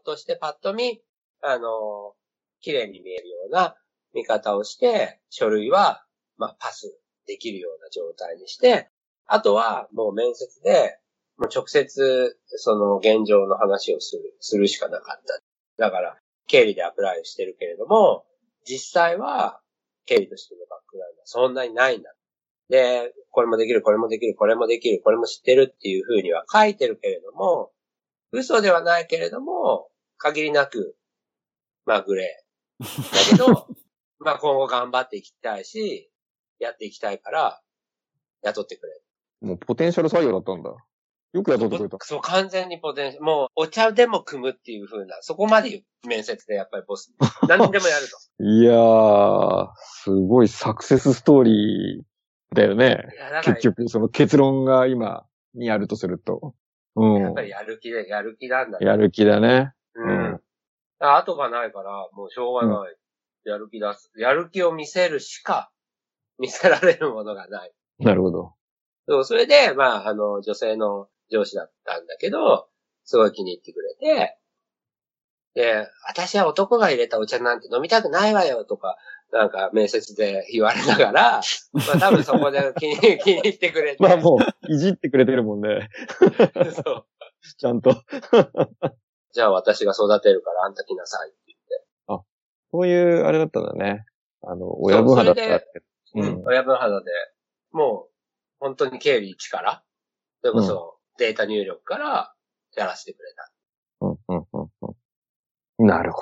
[0.05, 1.01] としてパッと見、
[1.41, 2.13] あの、
[2.61, 3.77] 綺麗に見えるような
[4.13, 6.05] 見方をして、書類は、
[6.37, 6.95] まあパス
[7.27, 8.91] できるような状態にして、
[9.25, 10.99] あとはもう面接で、
[11.39, 15.23] もう直接、その現状の話をする、するしかなかっ
[15.79, 15.83] た。
[15.83, 18.27] だから、経理でアプライしてるけれども、
[18.67, 19.63] 実際は、
[20.05, 22.13] 経理としてのバックグラウンドはそんなにないんだ。
[22.71, 27.73] で、これもできる、これもできる、これもできる、これも知ってるっていうふうには書いてるけれども、
[28.33, 30.97] 嘘ではないけれども、限りなく、
[31.85, 32.85] まあグレー。
[32.85, 33.67] だけど、
[34.21, 36.11] まあ今後頑張っていきたいし、
[36.61, 37.61] やっていきたいから、
[38.43, 39.03] 雇ってくれ。
[39.41, 40.71] もうポテンシャル採用だったんだ。
[41.33, 41.99] よく雇ってくれた。
[42.03, 43.25] そう、完全にポテンシャル。
[43.25, 47.13] もう、お茶でも組むっていう風な、そこまで面接でやっぱりボス。
[47.49, 48.17] 何でもやると。
[48.45, 49.69] いやー、
[50.03, 52.10] すごいサクセスストーリー
[52.55, 53.07] だよね。
[53.45, 55.25] 結局、その結論が今
[55.55, 56.55] にあるとすると。
[56.97, 57.23] うん。
[57.23, 58.87] やっぱりやる気で、やる気なんだね。
[58.87, 59.73] やる気だね。
[59.95, 60.41] うん。
[60.99, 62.93] 後がないから、もうしょうがない。
[63.47, 64.11] うん、やる気出す。
[64.17, 65.71] やる気を見せるしか
[66.39, 67.73] 見せられるものがない。
[67.99, 68.55] なるほど。
[69.09, 72.69] そう、それで、まあ、あの、女性の上司だったんだけど、
[73.05, 74.39] すごい気に入ってくれて、
[75.55, 78.97] で、私は男が入れたお茶なんて飲みたくないわよとか、
[79.33, 81.41] なんか面接で言われながら、
[81.73, 84.03] まあ多分そこで気に 気に入ってくれて。
[84.03, 85.89] まあもう、いじってくれてるもんね。
[86.85, 87.07] そう。
[87.59, 87.95] ちゃんと。
[89.33, 91.41] じゃあ私が育てるからあんた来なさいって
[92.73, 94.05] そういう、あれだったんだね。
[94.43, 95.83] あの、親分派だったって。
[96.15, 96.33] 言って。
[96.33, 97.11] うん親分肌で、
[97.73, 98.11] もう、
[98.59, 99.85] 本当に経理1から、
[100.41, 102.35] それこそデータ入力から
[102.77, 103.53] やらせてくれた。
[104.01, 104.71] うん、うん、うん、
[105.79, 105.87] うん。
[105.87, 106.21] なるほ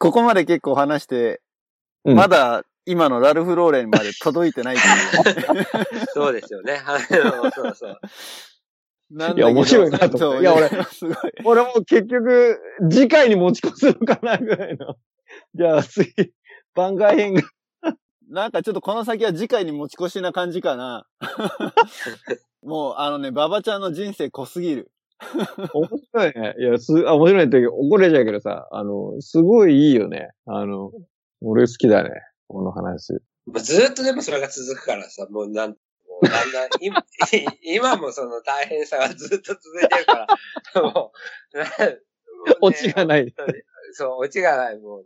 [0.00, 1.40] ここまで結構話して、
[2.04, 5.66] うんまだ今のラルフ・ローレンまで届いてないという。
[6.14, 6.80] そうですよね。
[6.84, 8.00] あのそうそう。
[9.36, 11.14] いや面白いなと思ってそういや俺すごい。
[11.14, 11.20] ど。
[11.44, 12.58] 俺も結局、
[12.90, 14.96] 次回に持ち越すのかな、ぐらいの。
[15.54, 16.10] じゃあ次、
[16.74, 17.42] 番外編が。
[18.30, 21.04] なんかちょっとこの先は次回に持ち越しな感じかな。
[22.62, 24.90] もうあのね、ババちゃんの人生濃すぎる。
[25.74, 26.54] 面白いね。
[26.58, 30.30] いや、す、あ、面白いって怒れちゃうけどさ、あの、すごいいいよね。
[30.46, 30.92] あの、
[31.42, 32.10] 俺好きだね。
[32.48, 33.12] この話。
[33.46, 35.76] もうずーっとでもそれが続くからさ、もうなん、も
[36.22, 37.04] うだんだん、今、
[37.62, 40.26] 今もその大変さがずっと続いてるか
[40.74, 41.12] ら、 も
[41.54, 41.70] う、なも
[42.46, 43.34] うねオチがない。
[43.92, 45.04] そう、オチがない、もうね。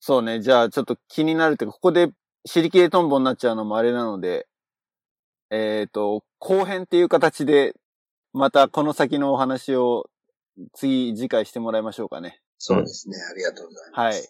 [0.00, 2.10] そうね、じゃあちょっと気になるってここで
[2.46, 4.46] 尻切れトンボになっちゃうのもあれなので、
[5.50, 7.74] えっ、と、後編っていう形で、
[8.32, 10.08] またこの先のお話を
[10.72, 12.40] 次、次回してもらいましょうかね。
[12.58, 14.18] そうですね、ありがとうございます。
[14.18, 14.28] はい。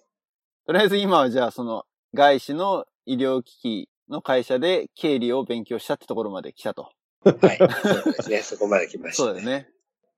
[0.66, 1.84] とりあえず今はじゃあその
[2.14, 6.90] 外資の医療機器の会社で経理を勉強したってところまで来たと。
[7.24, 7.59] はい。
[7.82, 9.46] そうですね、そこまで来ました、そうだよ。
[9.46, 9.70] ね。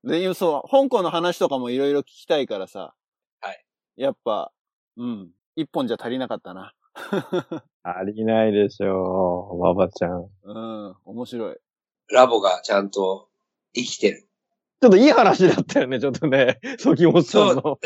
[0.03, 2.93] で、そう、香港の話とかもいろいろ聞きたいからさ。
[3.41, 3.65] はい。
[3.95, 4.51] やっぱ、
[4.97, 5.31] うん。
[5.55, 6.73] 一本じゃ足りなかったな。
[7.83, 9.59] ありないでしょう。
[9.59, 10.29] ババちゃん。
[10.43, 10.95] うん。
[11.05, 11.57] 面白い。
[12.09, 13.29] ラボがちゃんと
[13.73, 14.27] 生きてる。
[14.81, 16.59] ちょっといい話だったよね、ちょっとね。
[16.77, 17.79] ソキモスさんの。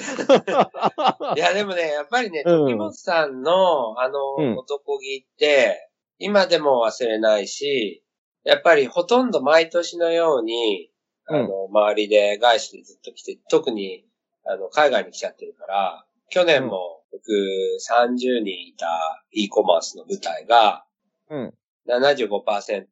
[1.35, 8.03] いや、でもね、やっぱりね、うん時本さんの、あの、うん男気って、今でも忘れないし、
[8.43, 10.89] やっぱりほとんど毎年のように、
[11.27, 14.05] あの、周りで外資でずっと来て、特に、
[14.45, 20.85] あの、海外に来ちゃってるから、去年も僕30人いた e コマースの舞台が、
[21.29, 21.53] うん。
[21.87, 22.83] 75%、あの、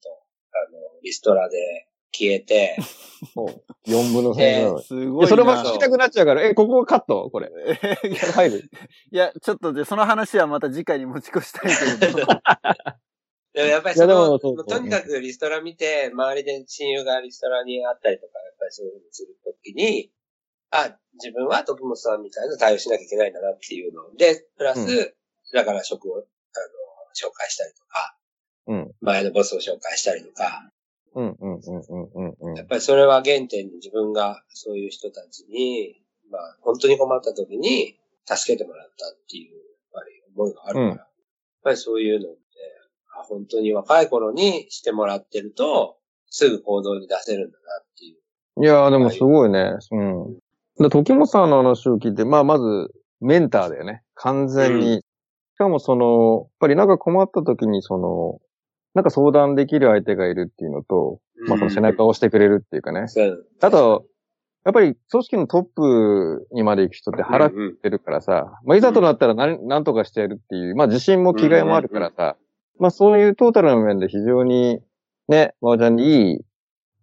[1.02, 1.88] リストラで
[2.18, 2.78] 消えて、
[3.86, 4.80] 4分の3えーなの。
[4.80, 5.18] すごいな。
[5.20, 7.30] いや、それも聞きたくなっちゃうから、え、ここカット？
[7.32, 7.50] これ。
[8.04, 8.70] いや入る？
[9.12, 12.28] いや、ちょっとで、その話はまた次回に持ち越したいけれど。
[13.54, 14.66] でもやっぱりいやでその、もそうそう。
[14.66, 20.12] とにかくリストラ見て、周りで親友がリストラにあったりとか、やっぱりそういうふうにするときに、
[20.72, 24.14] あ、自分は徳本さんみたいな対応しなきゃいけないんだなっていうの。
[24.18, 25.16] で、プラス、う
[25.54, 26.26] だから職を、あの、
[27.16, 28.18] 紹介したりとか、
[28.68, 28.92] うん。
[29.00, 30.70] 前のボスを紹介したりとか、
[31.16, 32.56] うん、うん、うん、うん、うん、うん。
[32.56, 35.96] やっぱりそれは原点に自分がそういう人たちに、
[36.30, 39.60] まあ、本当に困った時に助けてもらったっていう、やっ
[39.94, 41.08] ぱり思いがあるから、うんやっ
[41.64, 42.40] ぱりそういうのって、
[43.18, 45.98] あ本当に若い頃にしてもらってると、
[46.28, 48.64] すぐ行動に出せるんだなっていう。
[48.64, 49.72] いやー、でもすごいね。
[49.92, 50.36] うん。
[50.78, 52.92] で、時本さんの話を聞いて、まあ、まず、
[53.22, 54.04] メンターだよね。
[54.14, 54.98] 完全に。
[54.98, 58.40] うしかもその、やっぱりなんか困った時に、その、
[58.96, 63.06] なんか相談できる相手がいるっていうのと、まあ、その背中を押してくれるっていうかね。
[63.62, 64.06] あと、
[64.64, 72.38] やっぱり組織のトップにまで行く人って腹うんうんってるからさ、まあ、いざとなったら何、なんとかしてやるっていう、まあ、自信も気概もあるからさ、
[72.80, 74.80] まあ、そういうトータルの面で非常に、
[75.28, 76.46] ね、マーちゃんにいい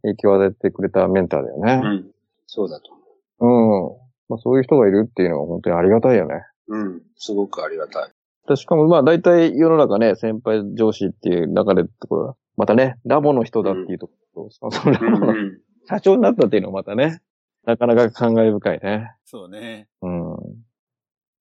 [0.03, 1.81] 影響を与えてくれたメンターだよね。
[1.85, 2.11] うん。
[2.47, 2.91] そうだと
[3.39, 3.99] 思うん。
[4.29, 6.35] まあ、そういう人がいるっていうのは本当にありがたいよね。
[6.69, 6.77] う。
[6.77, 7.03] うん。
[7.17, 8.11] すごくありがたい。
[8.49, 15.59] でしかもまあ大体世の中ね、先輩上司っていう中でところは、またね、ラボの人だっていうところと、そのラボのん。
[15.89, 17.21] 社長になったっていうのはまたね、
[17.65, 19.13] なかなか感慨深いね。
[19.25, 19.89] そうね。
[20.03, 20.37] うん。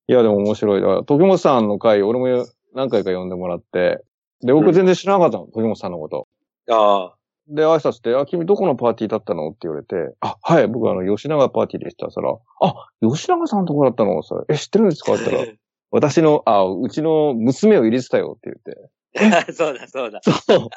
[0.08, 0.80] いや、でも面白い。
[0.80, 2.44] だから、時本さんの回、俺も
[2.74, 4.02] 何回か呼んでもらって、
[4.44, 6.28] で、僕全然知らなかったの、時本さんのこと。
[6.70, 7.14] ああ。
[7.48, 9.48] で、挨拶して、あ、君どこのパーティーだったの？
[9.48, 12.06] って言われて、あ、はい、僕あの、吉永パーティーでした。
[12.06, 14.22] そしたら、あ、吉永さんのとこだったの？
[14.22, 15.14] それえ、知ってるんですか？
[15.14, 15.52] って言ったら、
[15.92, 18.50] 私の、あ、うちの娘を入れてたよって
[19.14, 19.52] 言って。
[19.52, 20.20] そうだ、そうだ。
[20.22, 20.68] そう。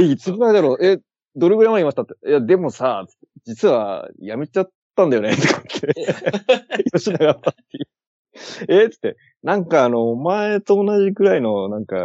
[0.00, 0.84] え、いつぐらいだろう？
[0.84, 0.98] え、
[1.34, 2.14] どれぐらい前にいましたって？
[2.28, 3.06] いや、でもさ、
[3.46, 6.90] 実は辞めちゃったんだよね、とか言って。
[6.92, 8.84] 吉永パーティー。
[8.84, 11.96] えつって、なんかあの、お前と同じくらいの、なんか、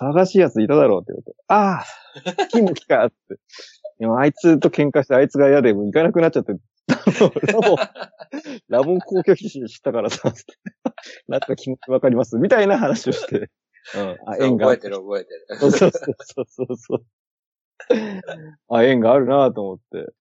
[0.00, 1.36] 騒がしいやついただろうって言われて。
[1.48, 3.16] ああ、キモキかって。
[3.98, 6.52] でもあいつと喧嘩してあいつが嫌でもう行かなくなっちゃって、
[7.52, 7.76] ラボ、
[8.68, 10.32] ラボ公拒否したからさ、
[11.28, 13.50] なんか気持ちわかりますみたいな話をして。
[13.96, 14.16] うん。
[14.26, 14.66] あ、縁が。
[14.66, 15.46] 覚えてる覚えてる。
[15.58, 17.04] そうそうそうそうそう。
[18.68, 20.12] あ、縁があるなと思って。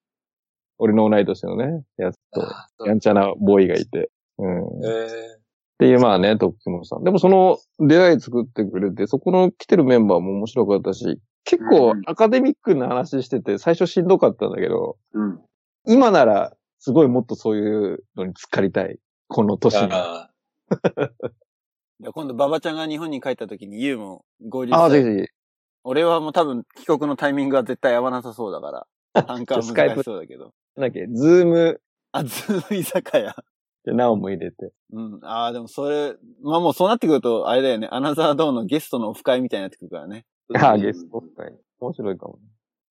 [0.79, 2.41] 俺の同い年のね、やつと、
[2.87, 4.09] やんちゃなボーイがいて。
[4.39, 4.63] うん。
[4.63, 5.41] っえ
[5.77, 7.03] ていう、まあね、トップモさん。
[7.03, 15.39] でもその出会い作ってくれて、そこの来てるメンバーも面白かったし、結構うんアカデミックな話してて、最初しんどかったんだけど、ーうん。
[15.85, 18.97] 今なら、すごいもっとそういうのに浸かりたい。
[19.27, 19.89] この年に。
[19.91, 20.30] あ
[21.99, 25.27] いや今度、馬場ちゃんが日本に帰った時にユウも合流ああ、したいぜひぜ
[25.83, 29.23] 俺はもう多分帰国のタイミングは絶対合わなさそうだから。
[29.23, 30.53] 単価はスカイプ難しそうだけど。
[30.75, 30.81] ひ。
[30.81, 33.35] なんだっけ、ズームあ、ズーム居酒屋。
[33.83, 34.71] でなおも入れて。
[34.93, 35.19] うん。
[35.23, 37.87] ああ、でもそれ、まあもうそうなってくると、あれだよね。
[37.91, 40.25] アナザードーンのゲストのオフ会みたいになってくるからね。
[40.53, 41.53] ーああ、ゲスト会。
[41.79, 42.39] 面白いかもね。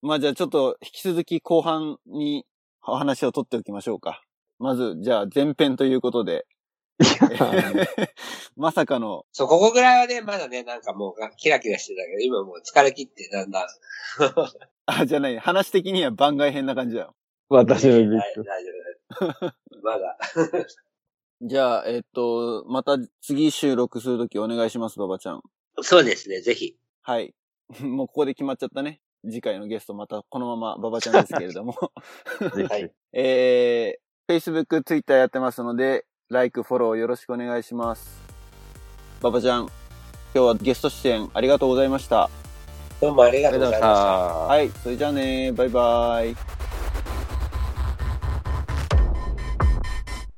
[0.03, 2.45] まあじゃあちょっと引き続き後半に
[2.85, 4.23] お話を取っておきましょうか。
[4.59, 6.47] まず、じゃあ前編ということで。
[8.57, 13.67] まさかの、そう、ここぐらいはね、まだね、なんかもうがキラキラしてたけど、今もう疲れ切ってだんだん。
[14.87, 17.15] あ、じゃない、話的には番外編な感じだよ。
[17.49, 18.17] 私のビッグ。
[18.17, 19.53] はい大丈夫。
[19.83, 20.19] まだ。
[21.43, 25.43] じゃあ、えっと、また次収録するときお願いします、ババちゃん。
[25.81, 26.77] そうですね、ぜひ。
[27.03, 27.35] はい。
[27.81, 29.01] もうここで決まっちゃったね。
[29.25, 31.75] 次回のゲストまたこのままババちゃんですけれども。
[32.69, 38.23] はいえー、Facebook、Twitter やってますので、like、フォローよろしくお願いします。
[39.21, 39.73] ババちゃん、今
[40.33, 42.31] 日はゲスト出演ありがとうございました。
[43.01, 44.05] どうもありがとうございましとうございました。
[44.05, 44.45] た。
[44.47, 46.60] はい、それじゃあねバイバイ。